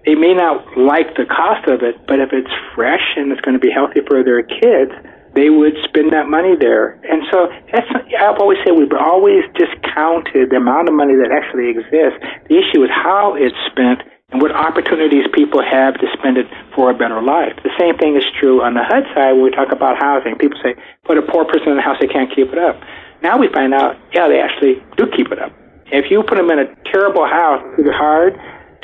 They 0.10 0.16
may 0.16 0.34
not 0.34 0.74
like 0.74 1.14
the 1.14 1.30
cost 1.30 1.70
of 1.70 1.86
it, 1.86 2.02
but 2.10 2.18
if 2.18 2.34
it's 2.34 2.50
fresh 2.74 3.14
and 3.16 3.32
it's 3.32 3.42
going 3.42 3.54
to 3.54 3.62
be 3.62 3.70
healthy 3.70 4.02
for 4.02 4.26
their 4.26 4.42
kids, 4.42 4.94
they 5.38 5.54
would 5.54 5.78
spend 5.86 6.14
that 6.18 6.26
money 6.26 6.58
there. 6.58 6.98
And 7.06 7.30
so 7.30 7.54
that's, 7.70 7.86
I've 7.94 8.42
always 8.42 8.58
said 8.66 8.74
we've 8.74 8.90
always 8.98 9.46
discounted 9.54 10.50
the 10.50 10.58
amount 10.58 10.90
of 10.90 10.96
money 10.98 11.14
that 11.22 11.30
actually 11.30 11.70
exists. 11.70 12.26
The 12.50 12.58
issue 12.58 12.82
is 12.82 12.90
how 12.90 13.38
it's 13.38 13.58
spent 13.70 14.02
and 14.36 14.42
what 14.42 14.52
opportunities 14.52 15.24
people 15.32 15.64
have 15.64 15.96
to 15.96 16.08
spend 16.20 16.36
it 16.36 16.46
for 16.76 16.92
a 16.92 16.94
better 16.94 17.24
life. 17.24 17.56
The 17.64 17.72
same 17.80 17.96
thing 17.96 18.18
is 18.20 18.24
true 18.38 18.60
on 18.62 18.74
the 18.74 18.84
HUD 18.84 19.08
side 19.16 19.32
when 19.32 19.48
we 19.48 19.52
talk 19.52 19.72
about 19.72 19.96
housing. 19.96 20.36
People 20.36 20.60
say, 20.60 20.76
put 21.08 21.18
a 21.18 21.22
poor 21.24 21.46
person 21.46 21.72
in 21.72 21.80
a 21.80 21.82
house, 21.82 21.96
they 22.02 22.12
can't 22.12 22.28
keep 22.36 22.52
it 22.52 22.60
up. 22.60 22.76
Now 23.24 23.40
we 23.40 23.48
find 23.48 23.74
out, 23.74 23.96
yeah, 24.12 24.28
they 24.28 24.44
actually 24.44 24.84
do 25.00 25.08
keep 25.16 25.32
it 25.32 25.40
up. 25.40 25.56
If 25.88 26.12
you 26.12 26.22
put 26.28 26.36
them 26.36 26.52
in 26.52 26.60
a 26.60 26.68
terrible 26.92 27.24
house, 27.24 27.64
it's 27.80 27.96
hard 27.96 28.36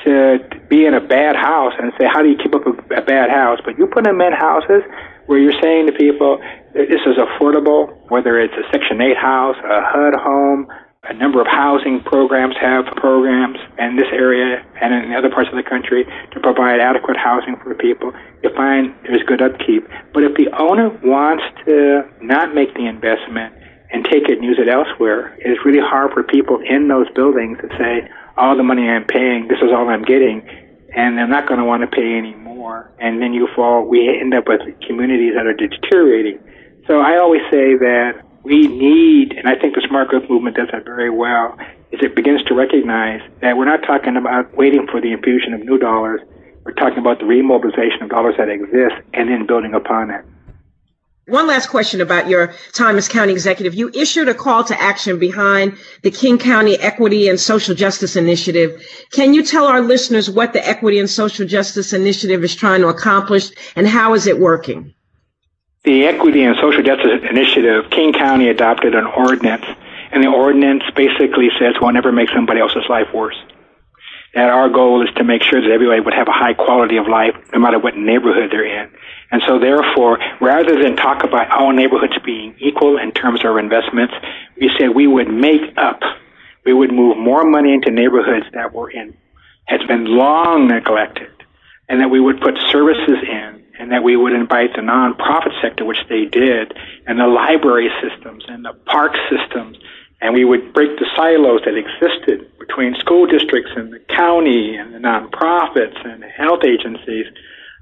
to 0.08 0.40
be 0.70 0.86
in 0.86 0.94
a 0.94 1.04
bad 1.04 1.36
house 1.36 1.74
and 1.78 1.92
say, 2.00 2.08
how 2.08 2.24
do 2.24 2.30
you 2.32 2.40
keep 2.40 2.56
up 2.56 2.64
a, 2.64 2.72
a 2.96 3.04
bad 3.04 3.30
house? 3.30 3.60
But 3.66 3.78
you 3.78 3.88
put 3.88 4.06
them 4.06 4.22
in 4.22 4.32
houses 4.32 4.88
where 5.28 5.38
you're 5.38 5.60
saying 5.62 5.88
to 5.88 5.94
people, 6.00 6.40
this 6.72 7.04
is 7.04 7.20
affordable, 7.20 7.92
whether 8.08 8.40
it's 8.40 8.56
a 8.56 8.64
Section 8.72 9.02
8 9.02 9.18
house, 9.18 9.58
a 9.68 9.84
HUD 9.84 10.16
home, 10.16 10.72
a 11.10 11.14
number 11.16 11.42
of 11.42 11.48
housing 11.48 12.00
programs 12.04 12.54
have 12.62 12.86
programs 12.96 13.58
in 13.80 13.96
this 13.96 14.06
area 14.14 14.64
and 14.82 14.94
in 14.94 15.12
other 15.14 15.32
parts 15.32 15.50
of 15.50 15.56
the 15.56 15.68
country 15.68 16.06
to 16.32 16.40
provide 16.40 16.80
adequate 16.80 17.18
housing 17.18 17.58
for 17.58 17.74
people. 17.74 18.14
You 18.44 18.54
find 18.56 18.94
there's 19.04 19.24
good 19.26 19.42
upkeep. 19.42 19.88
But 20.14 20.24
if 20.24 20.38
the 20.38 20.54
owner 20.54 20.90
wants 21.02 21.44
to 21.66 22.06
not 22.22 22.54
make 22.54 22.76
the 22.76 22.86
investment 22.86 23.56
and 23.90 24.06
take 24.06 24.30
it 24.30 24.38
and 24.38 24.46
use 24.46 24.60
it 24.62 24.70
elsewhere, 24.70 25.36
it's 25.40 25.66
really 25.66 25.82
hard 25.82 26.14
for 26.14 26.22
people 26.22 26.62
in 26.62 26.88
those 26.88 27.10
buildings 27.16 27.58
to 27.66 27.70
say, 27.82 28.08
all 28.38 28.56
the 28.56 28.64
money 28.64 28.88
I'm 28.88 29.06
paying, 29.06 29.48
this 29.48 29.58
is 29.58 29.74
all 29.74 29.90
I'm 29.90 30.04
getting, 30.04 30.46
and 30.96 31.18
they're 31.18 31.28
not 31.28 31.48
going 31.48 31.60
to 31.60 31.66
want 31.66 31.82
to 31.82 31.88
pay 31.88 32.14
any 32.14 32.36
more. 32.36 32.94
And 33.00 33.20
then 33.20 33.34
you 33.34 33.50
fall, 33.56 33.84
we 33.90 34.08
end 34.08 34.36
up 34.36 34.48
with 34.48 34.62
communities 34.86 35.34
that 35.36 35.48
are 35.48 35.58
deteriorating. 35.58 36.38
So 36.86 37.02
I 37.02 37.18
always 37.18 37.42
say 37.50 37.74
that 37.82 38.22
we 38.44 38.68
need, 38.68 39.34
and 39.34 39.48
I 39.48 39.56
think 39.56 39.76
the 39.76 39.86
smart 39.88 40.10
growth 40.10 40.30
movement 40.30 40.56
does 40.56 40.70
that 40.72 40.84
very 40.84 41.10
well, 41.10 41.58
is 41.92 42.00
it 42.02 42.16
begins 42.16 42.44
to 42.46 42.56
recognize 42.56 43.22
that 43.42 43.58
we're 43.58 43.66
not 43.66 43.84
talking 43.84 44.18
about 44.18 44.56
waiting 44.56 44.88
for 44.90 45.00
the 45.00 45.12
infusion 45.12 45.54
of 45.54 45.62
new 45.64 45.78
dollars. 45.78 46.22
We're 46.64 46.74
talking 46.74 47.00
about 47.00 47.20
the 47.20 47.26
remobilization 47.26 48.02
of 48.04 48.10
dollars 48.10 48.36
that 48.38 48.50
exist 48.50 48.96
and 49.14 49.30
then 49.30 49.46
building 49.46 49.74
upon 49.74 50.10
it. 50.10 50.26
One 51.28 51.48
last 51.48 51.68
question 51.68 52.02
about 52.02 52.28
your 52.28 52.54
time 52.74 52.98
as 52.98 53.08
county 53.08 53.32
executive. 53.32 53.76
You 53.76 53.92
issued 53.94 54.28
a 54.28 54.34
call 54.34 54.64
to 54.66 54.82
action 54.82 55.20
behind 55.20 55.78
the 56.02 56.12
King 56.12 56.40
County 56.40 56.78
Equity 56.80 57.30
and 57.30 57.40
Social 57.40 57.76
Justice 57.76 58.16
Initiative. 58.16 58.84
Can 59.12 59.34
you 59.34 59.44
tell 59.44 59.66
our 59.66 59.82
listeners 59.82 60.30
what 60.30 60.54
the 60.54 60.68
Equity 60.68 61.00
and 61.00 61.10
Social 61.10 61.46
Justice 61.46 61.94
Initiative 61.94 62.44
is 62.44 62.56
trying 62.56 62.82
to 62.82 62.88
accomplish 62.88 63.52
and 63.76 63.88
how 63.88 64.14
is 64.16 64.26
it 64.26 64.40
working? 64.40 64.94
The 65.84 66.06
Equity 66.06 66.44
and 66.44 66.56
Social 66.58 66.84
Justice 66.84 67.26
Initiative, 67.28 67.90
King 67.90 68.14
County 68.14 68.50
adopted 68.50 68.94
an 68.94 69.08
ordinance, 69.08 69.66
and 70.12 70.24
the 70.24 70.28
ordinance 70.28 70.84
basically 70.96 71.50
says 71.58 71.74
we'll 71.82 71.92
never 71.92 72.12
make 72.12 72.30
somebody 72.30 72.60
else's 72.60 72.86
life 72.88 73.08
worse. 73.12 73.38
That 74.36 74.52
our 74.52 74.70
goal 74.70 75.02
is 75.02 75.12
to 75.16 75.24
make 75.24 75.42
sure 75.42 75.60
that 75.60 75.72
everybody 75.72 76.00
would 76.00 76.14
have 76.14 76.28
a 76.28 76.32
high 76.32 76.54
quality 76.54 76.98
of 76.98 77.08
life, 77.08 77.34
no 77.52 77.58
matter 77.58 77.80
what 77.80 77.98
neighborhood 77.98 78.52
they're 78.52 78.84
in. 78.84 78.92
And 79.32 79.42
so 79.48 79.58
therefore, 79.58 80.20
rather 80.40 80.80
than 80.84 80.96
talk 80.98 81.24
about 81.24 81.50
all 81.50 81.74
neighborhoods 81.74 82.14
being 82.24 82.54
equal 82.60 83.00
in 83.00 83.12
terms 83.12 83.44
of 83.44 83.58
investments, 83.58 84.14
we 84.60 84.70
said 84.78 84.90
we 84.90 85.08
would 85.08 85.34
make 85.34 85.64
up, 85.78 86.00
we 86.64 86.74
would 86.74 86.94
move 86.94 87.18
more 87.18 87.44
money 87.44 87.74
into 87.74 87.90
neighborhoods 87.90 88.46
that 88.54 88.72
were 88.72 88.92
in, 88.92 89.18
has 89.66 89.82
been 89.88 90.06
long 90.06 90.68
neglected, 90.68 91.32
and 91.90 92.02
that 92.02 92.12
we 92.12 92.20
would 92.20 92.40
put 92.40 92.54
services 92.70 93.18
in 93.28 93.61
and 93.80 93.92
that 93.92 94.04
we 94.04 94.16
would 94.16 94.34
invite 94.34 94.74
the 94.76 94.82
nonprofit 94.82 95.60
sector, 95.62 95.86
which 95.86 96.04
they 96.10 96.26
did, 96.26 96.74
and 97.08 97.20
the 97.20 97.28
library 97.28 97.90
systems 98.02 98.44
and 98.48 98.66
the 98.66 98.74
park 98.86 99.16
systems, 99.30 99.78
and 100.22 100.34
we 100.34 100.46
would 100.46 100.74
break 100.74 100.98
the 101.00 101.08
silos 101.16 101.62
that 101.66 101.76
existed 101.76 102.48
between 102.60 102.96
school 102.96 103.26
districts 103.26 103.72
and 103.76 103.92
the 103.92 104.00
county 104.00 104.76
and 104.76 104.94
the 104.94 105.00
nonprofits 105.00 106.06
and 106.06 106.22
the 106.22 106.30
health 106.30 106.64
agencies, 106.64 107.26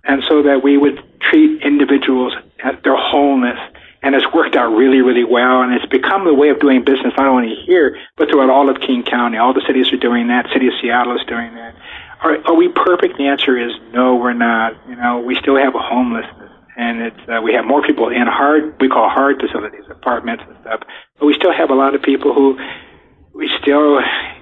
and 0.06 0.24
so 0.28 0.44
that 0.44 0.64
we 0.64 0.78
would 0.78 1.04
treat 1.20 1.62
individuals 1.62 2.34
at 2.64 2.84
their 2.84 2.96
wholeness. 2.96 3.60
And 4.02 4.16
it's 4.16 4.26
worked 4.34 4.56
out 4.56 4.74
really, 4.74 5.02
really 5.02 5.26
well, 5.26 5.62
and 5.62 5.74
it's 5.74 5.86
become 5.88 6.24
the 6.24 6.34
way 6.34 6.48
of 6.48 6.62
doing 6.62 6.86
business 6.86 7.14
not 7.18 7.28
only 7.28 7.54
here, 7.66 7.98
but 8.16 8.30
throughout 8.30 8.50
all 8.50 8.70
of 8.70 8.80
King 8.80 9.04
County. 9.04 9.38
All 9.38 9.54
the 9.54 9.64
cities 9.68 9.92
are 9.92 9.98
doing 9.98 10.30
that. 10.30 10.48
City 10.54 10.68
of 10.68 10.74
Seattle 10.82 11.18
is 11.20 11.26
doing 11.28 11.54
that. 11.56 11.76
Are, 12.22 12.38
are 12.48 12.56
we 12.56 12.68
perfect? 12.68 13.18
The 13.18 13.28
answer 13.28 13.58
is 13.58 13.72
no, 13.94 14.16
we're 14.16 14.34
not. 14.34 14.74
You 14.90 14.96
know, 14.96 15.20
we 15.20 15.36
still 15.36 15.56
have 15.56 15.74
a 15.74 15.80
homelessness, 15.80 16.52
and 16.76 17.02
it's 17.02 17.30
uh, 17.30 17.42
we 17.42 17.54
have 17.54 17.66
more 17.66 17.82
people 17.82 18.10
in 18.10 18.28
hard 18.28 18.76
we 18.82 18.90
call 18.90 19.10
hard 19.10 19.40
facilities, 19.40 19.84
apartments 19.90 20.44
and 20.48 20.58
stuff, 20.62 20.82
but 21.18 21.26
we 21.26 21.34
still 21.34 21.54
have 21.54 21.70
a 21.70 21.76
lot 21.76 21.96
of 21.96 22.02
people 22.02 22.34
who 22.34 22.60
we 23.34 23.50
still, 23.62 24.02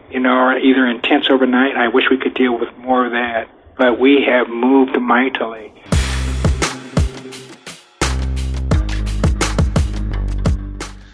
you 0.09 0.19
know, 0.19 0.31
are 0.31 0.57
either 0.57 0.87
in 0.87 1.01
tents 1.01 1.29
overnight. 1.29 1.75
I 1.75 1.87
wish 1.89 2.05
we 2.09 2.17
could 2.17 2.33
deal 2.33 2.57
with 2.57 2.75
more 2.79 3.05
of 3.05 3.11
that, 3.11 3.47
but 3.77 3.99
we 3.99 4.23
have 4.27 4.49
moved 4.49 4.99
mightily. 4.99 5.71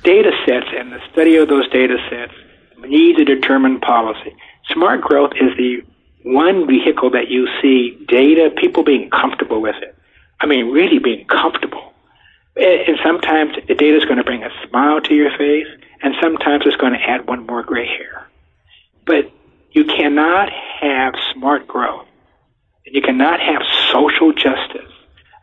Data 0.03 0.31
sets 0.45 0.67
and 0.77 0.91
the 0.91 0.99
study 1.11 1.35
of 1.37 1.49
those 1.49 1.67
data 1.69 1.97
sets 2.09 2.33
need 2.79 3.17
to 3.17 3.25
determine 3.25 3.79
policy. 3.79 4.35
Smart 4.69 5.01
growth 5.01 5.31
is 5.35 5.55
the 5.57 5.81
one 6.23 6.67
vehicle 6.67 7.11
that 7.11 7.29
you 7.29 7.47
see 7.61 8.03
data, 8.07 8.49
people 8.55 8.83
being 8.83 9.09
comfortable 9.09 9.61
with 9.61 9.75
it. 9.81 9.95
I 10.39 10.45
mean, 10.45 10.71
really 10.71 10.99
being 10.99 11.25
comfortable. 11.25 11.93
And 12.55 12.97
sometimes 13.03 13.55
the 13.67 13.75
data 13.75 13.97
is 13.97 14.05
going 14.05 14.17
to 14.17 14.23
bring 14.23 14.43
a 14.43 14.49
smile 14.67 15.01
to 15.01 15.13
your 15.13 15.35
face, 15.37 15.67
and 16.01 16.13
sometimes 16.21 16.63
it's 16.65 16.75
going 16.75 16.93
to 16.93 16.99
add 16.99 17.27
one 17.27 17.45
more 17.45 17.63
gray 17.63 17.87
hair. 17.87 18.27
But 19.05 19.31
you 19.71 19.85
cannot 19.85 20.49
have 20.51 21.15
smart 21.33 21.67
growth, 21.67 22.05
and 22.85 22.93
you 22.93 23.01
cannot 23.01 23.39
have 23.39 23.63
social 23.91 24.33
justice 24.33 24.91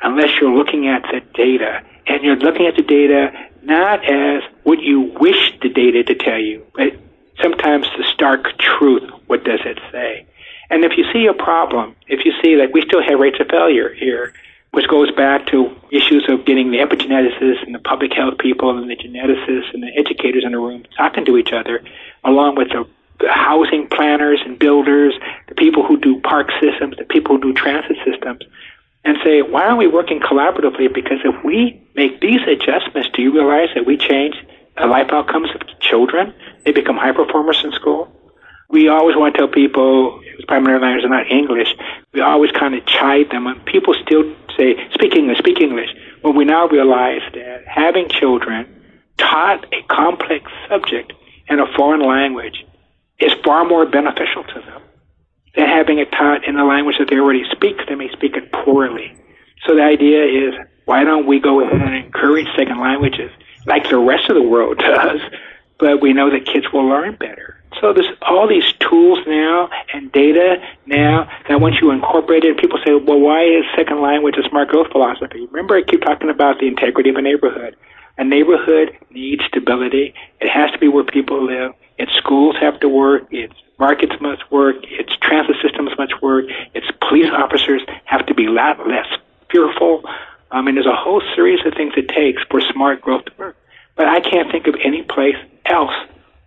unless 0.02 0.40
you're 0.40 0.54
looking 0.54 0.86
at 0.88 1.02
the 1.02 1.20
data. 1.34 1.82
And 2.06 2.22
you're 2.22 2.36
looking 2.36 2.66
at 2.66 2.76
the 2.76 2.82
data 2.82 3.32
not 3.62 4.04
as 4.04 4.42
what 4.62 4.80
you 4.80 5.12
wish 5.20 5.52
the 5.60 5.68
data 5.68 6.02
to 6.04 6.14
tell 6.14 6.38
you, 6.38 6.64
but 6.74 6.94
sometimes 7.42 7.86
the 7.96 8.04
stark 8.14 8.56
truth. 8.58 9.10
What 9.26 9.44
does 9.44 9.60
it 9.64 9.78
say? 9.92 10.26
And 10.70 10.84
if 10.84 10.92
you 10.96 11.04
see 11.12 11.26
a 11.26 11.34
problem, 11.34 11.96
if 12.06 12.24
you 12.24 12.32
see 12.42 12.56
like 12.56 12.72
we 12.72 12.82
still 12.82 13.02
have 13.02 13.18
rates 13.18 13.38
of 13.40 13.48
failure 13.48 13.92
here, 13.92 14.32
which 14.70 14.86
goes 14.88 15.10
back 15.10 15.46
to 15.48 15.74
issues 15.90 16.24
of 16.28 16.46
getting 16.46 16.70
the 16.70 16.78
epigeneticists 16.78 17.64
and 17.66 17.74
the 17.74 17.80
public 17.80 18.12
health 18.12 18.38
people 18.38 18.78
and 18.78 18.88
the 18.88 18.94
geneticists 18.94 19.74
and 19.74 19.82
the 19.82 19.90
educators 19.98 20.44
in 20.44 20.52
the 20.52 20.58
room 20.58 20.84
talking 20.96 21.24
to 21.24 21.36
each 21.36 21.52
other, 21.52 21.82
along 22.22 22.54
with 22.54 22.68
the 22.68 22.86
housing 23.28 23.88
planners 23.88 24.40
and 24.44 24.58
builders, 24.58 25.12
the 25.48 25.56
people 25.56 25.84
who 25.84 25.98
do 25.98 26.20
park 26.20 26.50
systems, 26.60 26.96
the 26.96 27.04
people 27.04 27.36
who 27.36 27.42
do 27.42 27.52
transit 27.52 27.96
systems, 28.04 28.42
and 29.04 29.18
say, 29.24 29.42
why 29.42 29.64
aren't 29.64 29.78
we 29.78 29.88
working 29.88 30.20
collaboratively? 30.20 30.92
Because 30.94 31.18
if 31.24 31.44
we 31.44 31.82
make 31.96 32.20
these 32.20 32.40
adjustments, 32.46 33.10
do 33.12 33.22
you 33.22 33.32
realize 33.32 33.70
that 33.74 33.86
we 33.86 33.96
change 33.96 34.36
the 34.78 34.86
life 34.86 35.10
outcomes 35.10 35.50
of 35.54 35.80
children? 35.80 36.32
They 36.64 36.70
become 36.70 36.96
high 36.96 37.12
performers 37.12 37.60
in 37.64 37.72
school 37.72 38.08
we 38.70 38.88
always 38.88 39.16
want 39.16 39.34
to 39.34 39.38
tell 39.38 39.48
people 39.48 40.20
primary 40.46 40.80
language 40.80 41.04
is 41.04 41.10
not 41.10 41.30
English. 41.30 41.68
We 42.12 42.20
always 42.20 42.50
kind 42.52 42.74
of 42.74 42.84
chide 42.86 43.30
them, 43.30 43.46
and 43.46 43.64
people 43.64 43.94
still 43.94 44.24
say, 44.56 44.76
"Speak 44.94 45.14
English, 45.14 45.38
speak 45.38 45.60
English." 45.60 45.90
Well, 46.22 46.32
we 46.32 46.44
now 46.44 46.66
realize 46.68 47.22
that 47.34 47.66
having 47.66 48.08
children 48.08 48.66
taught 49.18 49.66
a 49.72 49.82
complex 49.82 50.50
subject 50.68 51.12
in 51.48 51.60
a 51.60 51.66
foreign 51.76 52.00
language 52.00 52.64
is 53.18 53.32
far 53.44 53.64
more 53.64 53.86
beneficial 53.86 54.44
to 54.44 54.60
them 54.60 54.82
than 55.54 55.68
having 55.68 55.98
it 55.98 56.10
taught 56.12 56.44
in 56.44 56.56
a 56.56 56.64
language 56.64 56.96
that 56.98 57.08
they 57.10 57.16
already 57.16 57.44
speak. 57.50 57.76
They 57.88 57.94
may 57.96 58.10
speak 58.12 58.36
it 58.36 58.52
poorly. 58.52 59.14
So 59.66 59.74
the 59.74 59.82
idea 59.82 60.24
is, 60.24 60.54
why 60.86 61.04
don't 61.04 61.26
we 61.26 61.38
go 61.38 61.60
ahead 61.60 61.80
and 61.80 61.94
encourage 61.94 62.48
second 62.56 62.80
languages 62.80 63.30
like 63.66 63.88
the 63.88 63.98
rest 63.98 64.28
of 64.30 64.36
the 64.36 64.42
world 64.42 64.78
does? 64.94 65.20
But 65.78 66.00
we 66.00 66.12
know 66.12 66.30
that 66.30 66.46
kids 66.46 66.66
will 66.72 66.86
learn 66.86 67.16
better 67.16 67.59
so 67.78 67.92
there's 67.92 68.10
all 68.22 68.48
these 68.48 68.72
tools 68.80 69.18
now 69.26 69.70
and 69.92 70.10
data 70.12 70.56
now 70.86 71.30
that 71.48 71.60
once 71.60 71.76
you 71.80 71.90
incorporate 71.90 72.44
it, 72.44 72.58
people 72.58 72.78
say, 72.84 72.94
well, 72.94 73.20
why 73.20 73.44
is 73.44 73.64
second 73.76 74.00
language 74.00 74.36
a 74.36 74.48
smart 74.48 74.68
growth 74.68 74.90
philosophy? 74.90 75.46
Remember, 75.50 75.76
I 75.76 75.82
keep 75.82 76.02
talking 76.02 76.30
about 76.30 76.58
the 76.58 76.66
integrity 76.66 77.10
of 77.10 77.16
a 77.16 77.22
neighborhood. 77.22 77.76
A 78.18 78.24
neighborhood 78.24 78.96
needs 79.10 79.44
stability. 79.46 80.14
It 80.40 80.50
has 80.50 80.70
to 80.72 80.78
be 80.78 80.88
where 80.88 81.04
people 81.04 81.44
live. 81.44 81.72
Its 81.96 82.12
schools 82.14 82.56
have 82.60 82.80
to 82.80 82.88
work. 82.88 83.26
Its 83.30 83.54
markets 83.78 84.14
must 84.20 84.50
work. 84.50 84.76
Its 84.82 85.16
transit 85.22 85.56
systems 85.62 85.90
must 85.96 86.20
work. 86.20 86.46
Its 86.74 86.86
police 87.08 87.30
officers 87.32 87.82
have 88.04 88.26
to 88.26 88.34
be 88.34 88.46
a 88.46 88.50
lot 88.50 88.86
less 88.86 89.06
fearful. 89.50 90.02
I 90.50 90.60
mean, 90.60 90.74
there's 90.74 90.86
a 90.86 90.94
whole 90.94 91.22
series 91.34 91.64
of 91.64 91.74
things 91.74 91.92
it 91.96 92.08
takes 92.08 92.42
for 92.50 92.60
smart 92.72 93.00
growth 93.00 93.24
to 93.26 93.32
work. 93.38 93.56
But 93.96 94.08
I 94.08 94.20
can't 94.20 94.50
think 94.50 94.66
of 94.66 94.74
any 94.84 95.02
place 95.02 95.36
else 95.66 95.94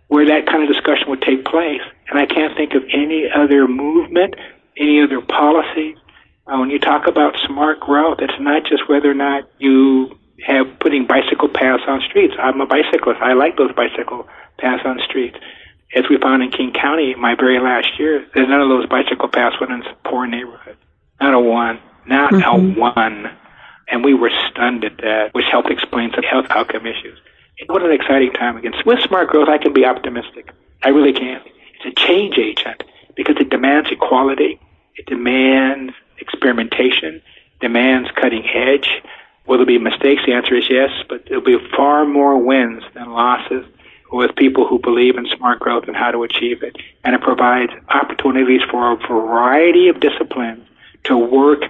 where 0.08 0.26
that 0.26 0.46
kind 0.46 0.62
of 0.62 0.68
discussion 0.68 1.08
would 1.08 1.22
take 1.22 1.44
place. 1.44 1.80
And 2.08 2.18
I 2.18 2.26
can't 2.26 2.56
think 2.56 2.74
of 2.74 2.82
any 2.92 3.26
other 3.34 3.66
movement, 3.66 4.34
any 4.76 5.02
other 5.02 5.20
policy. 5.20 5.96
Uh, 6.46 6.58
when 6.58 6.70
you 6.70 6.78
talk 6.78 7.06
about 7.06 7.36
smart 7.46 7.80
growth, 7.80 8.18
it's 8.20 8.38
not 8.38 8.64
just 8.64 8.88
whether 8.88 9.10
or 9.10 9.14
not 9.14 9.48
you 9.58 10.18
have 10.46 10.66
putting 10.80 11.06
bicycle 11.06 11.48
paths 11.48 11.82
on 11.86 12.02
streets. 12.02 12.34
I'm 12.38 12.60
a 12.60 12.66
bicyclist. 12.66 13.20
I 13.22 13.32
like 13.32 13.56
those 13.56 13.72
bicycle 13.72 14.28
paths 14.58 14.82
on 14.84 15.00
streets. 15.08 15.36
As 15.96 16.04
we 16.10 16.18
found 16.18 16.42
in 16.42 16.50
King 16.50 16.72
County 16.72 17.14
my 17.14 17.34
very 17.34 17.60
last 17.60 17.98
year, 17.98 18.26
there's 18.34 18.48
none 18.48 18.60
of 18.60 18.68
those 18.68 18.86
bicycle 18.86 19.28
paths 19.28 19.56
went 19.60 19.72
in 19.72 19.82
poor 20.04 20.26
neighborhoods. 20.26 20.78
Not 21.20 21.34
a 21.34 21.40
one. 21.40 21.80
Not 22.06 22.32
mm-hmm. 22.32 22.76
a 22.76 22.80
one. 22.80 23.30
And 23.88 24.04
we 24.04 24.12
were 24.12 24.30
stunned 24.50 24.84
at 24.84 24.96
that, 24.98 25.30
which 25.32 25.46
helped 25.50 25.70
explain 25.70 26.10
some 26.14 26.24
health 26.24 26.46
outcome 26.50 26.86
issues. 26.86 27.18
What 27.66 27.82
an 27.82 27.92
exciting 27.92 28.32
time 28.32 28.56
again. 28.56 28.74
With 28.84 29.00
smart 29.00 29.28
growth, 29.28 29.48
I 29.48 29.58
can 29.58 29.72
be 29.72 29.84
optimistic. 29.84 30.52
I 30.82 30.88
really 30.88 31.12
can. 31.12 31.40
It's 31.76 31.86
a 31.86 32.06
change 32.06 32.36
agent 32.38 32.82
because 33.16 33.36
it 33.38 33.50
demands 33.50 33.90
equality. 33.90 34.60
It 34.96 35.06
demands 35.06 35.94
experimentation, 36.18 37.22
demands 37.60 38.10
cutting 38.20 38.46
edge. 38.52 39.02
Will 39.46 39.58
there 39.58 39.66
be 39.66 39.78
mistakes? 39.78 40.22
The 40.26 40.32
answer 40.32 40.54
is 40.54 40.68
yes, 40.68 40.90
but 41.08 41.24
there'll 41.26 41.44
be 41.44 41.58
far 41.76 42.04
more 42.04 42.38
wins 42.38 42.82
than 42.94 43.12
losses 43.12 43.64
with 44.10 44.34
people 44.36 44.66
who 44.66 44.78
believe 44.78 45.16
in 45.16 45.26
smart 45.36 45.60
growth 45.60 45.84
and 45.86 45.96
how 45.96 46.10
to 46.10 46.22
achieve 46.22 46.62
it. 46.62 46.76
And 47.04 47.14
it 47.14 47.20
provides 47.20 47.72
opportunities 47.88 48.62
for 48.70 48.92
a 48.92 48.96
variety 48.96 49.88
of 49.88 50.00
disciplines 50.00 50.66
to 51.04 51.16
work 51.16 51.62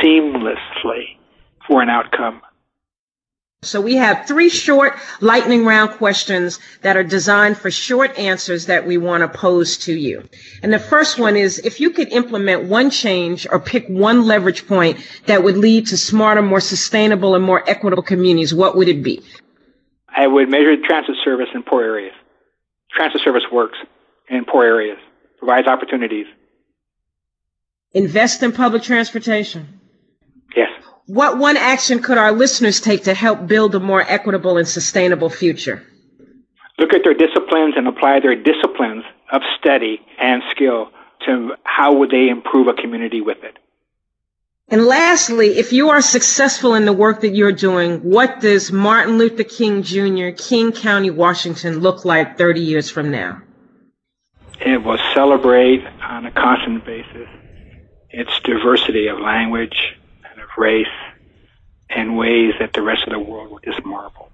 seamlessly 0.00 1.16
for 1.66 1.82
an 1.82 1.88
outcome 1.88 2.40
so 3.66 3.80
we 3.80 3.96
have 3.96 4.26
three 4.26 4.48
short 4.48 4.96
lightning 5.20 5.64
round 5.64 5.90
questions 5.92 6.60
that 6.82 6.96
are 6.96 7.02
designed 7.02 7.58
for 7.58 7.70
short 7.70 8.16
answers 8.18 8.66
that 8.66 8.86
we 8.86 8.96
want 8.96 9.22
to 9.22 9.38
pose 9.38 9.76
to 9.78 9.92
you. 9.92 10.22
And 10.62 10.72
the 10.72 10.78
first 10.78 11.18
one 11.18 11.36
is 11.36 11.58
if 11.58 11.80
you 11.80 11.90
could 11.90 12.08
implement 12.12 12.68
one 12.68 12.90
change 12.90 13.46
or 13.50 13.58
pick 13.58 13.86
one 13.88 14.24
leverage 14.24 14.66
point 14.66 14.98
that 15.26 15.42
would 15.42 15.56
lead 15.56 15.88
to 15.88 15.96
smarter, 15.96 16.42
more 16.42 16.60
sustainable, 16.60 17.34
and 17.34 17.44
more 17.44 17.68
equitable 17.68 18.02
communities, 18.02 18.54
what 18.54 18.76
would 18.76 18.88
it 18.88 19.02
be? 19.02 19.22
I 20.08 20.26
would 20.26 20.48
measure 20.48 20.76
transit 20.86 21.16
service 21.24 21.48
in 21.54 21.62
poor 21.62 21.82
areas. 21.82 22.14
Transit 22.90 23.20
service 23.22 23.44
works 23.52 23.78
in 24.28 24.44
poor 24.44 24.64
areas, 24.64 24.98
provides 25.38 25.66
opportunities. 25.66 26.26
Invest 27.92 28.42
in 28.42 28.52
public 28.52 28.82
transportation. 28.82 29.80
Yes. 30.54 30.70
What 31.06 31.38
one 31.38 31.56
action 31.56 32.02
could 32.02 32.18
our 32.18 32.32
listeners 32.32 32.80
take 32.80 33.04
to 33.04 33.14
help 33.14 33.46
build 33.46 33.74
a 33.74 33.80
more 33.80 34.02
equitable 34.02 34.58
and 34.58 34.66
sustainable 34.66 35.30
future? 35.30 35.82
Look 36.78 36.92
at 36.92 37.04
their 37.04 37.14
disciplines 37.14 37.74
and 37.76 37.86
apply 37.86 38.20
their 38.20 38.34
disciplines 38.34 39.04
of 39.30 39.42
study 39.58 40.00
and 40.18 40.42
skill 40.50 40.90
to 41.26 41.54
how 41.62 41.94
would 41.94 42.10
they 42.10 42.28
improve 42.28 42.66
a 42.68 42.74
community 42.74 43.20
with 43.20 43.38
it. 43.44 43.56
And 44.68 44.84
lastly, 44.84 45.58
if 45.58 45.72
you 45.72 45.90
are 45.90 46.00
successful 46.00 46.74
in 46.74 46.86
the 46.86 46.92
work 46.92 47.20
that 47.20 47.36
you're 47.36 47.52
doing, 47.52 48.00
what 48.00 48.40
does 48.40 48.72
Martin 48.72 49.16
Luther 49.16 49.44
King 49.44 49.84
Jr., 49.84 50.30
King 50.36 50.72
County, 50.72 51.10
Washington 51.10 51.78
look 51.78 52.04
like 52.04 52.36
30 52.36 52.60
years 52.60 52.90
from 52.90 53.12
now? 53.12 53.42
It 54.60 54.82
will 54.82 54.98
celebrate 55.14 55.84
on 56.02 56.26
a 56.26 56.32
constant 56.32 56.84
basis 56.84 57.28
its 58.10 58.40
diversity 58.40 59.06
of 59.06 59.20
language, 59.20 59.94
race 60.56 60.86
in 61.90 62.16
ways 62.16 62.54
that 62.58 62.72
the 62.72 62.82
rest 62.82 63.04
of 63.06 63.12
the 63.12 63.18
world 63.18 63.50
would 63.50 63.62
just 63.64 63.84
marvel. 63.84 64.30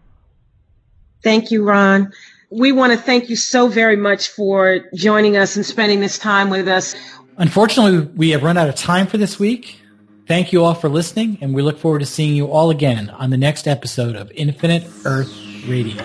Thank 1.23 1.51
you, 1.51 1.65
Ron. 1.65 2.13
We 2.51 2.73
want 2.73 2.93
to 2.93 2.99
thank 2.99 3.31
you 3.31 3.37
so 3.37 3.69
very 3.69 3.97
much 3.97 4.29
for 4.29 4.81
joining 4.95 5.37
us 5.37 5.57
and 5.57 5.65
spending 5.65 6.01
this 6.01 6.19
time 6.19 6.51
with 6.51 6.69
us. 6.69 6.95
Unfortunately, 7.39 8.01
we 8.15 8.31
have 8.31 8.43
run 8.43 8.59
out 8.59 8.69
of 8.69 8.75
time 8.75 9.07
for 9.07 9.19
this 9.19 9.39
week. 9.39 9.79
Thank 10.27 10.53
you 10.53 10.63
all 10.65 10.75
for 10.75 10.89
listening, 10.89 11.39
and 11.41 11.55
we 11.55 11.63
look 11.63 11.79
forward 11.79 12.01
to 12.01 12.07
seeing 12.07 12.35
you 12.35 12.47
all 12.47 12.71
again 12.71 13.11
on 13.11 13.31
the 13.31 13.37
next 13.37 13.67
episode 13.67 14.17
of 14.17 14.31
Infinite 14.33 14.87
Earth 15.05 15.33
Radio. 15.67 16.05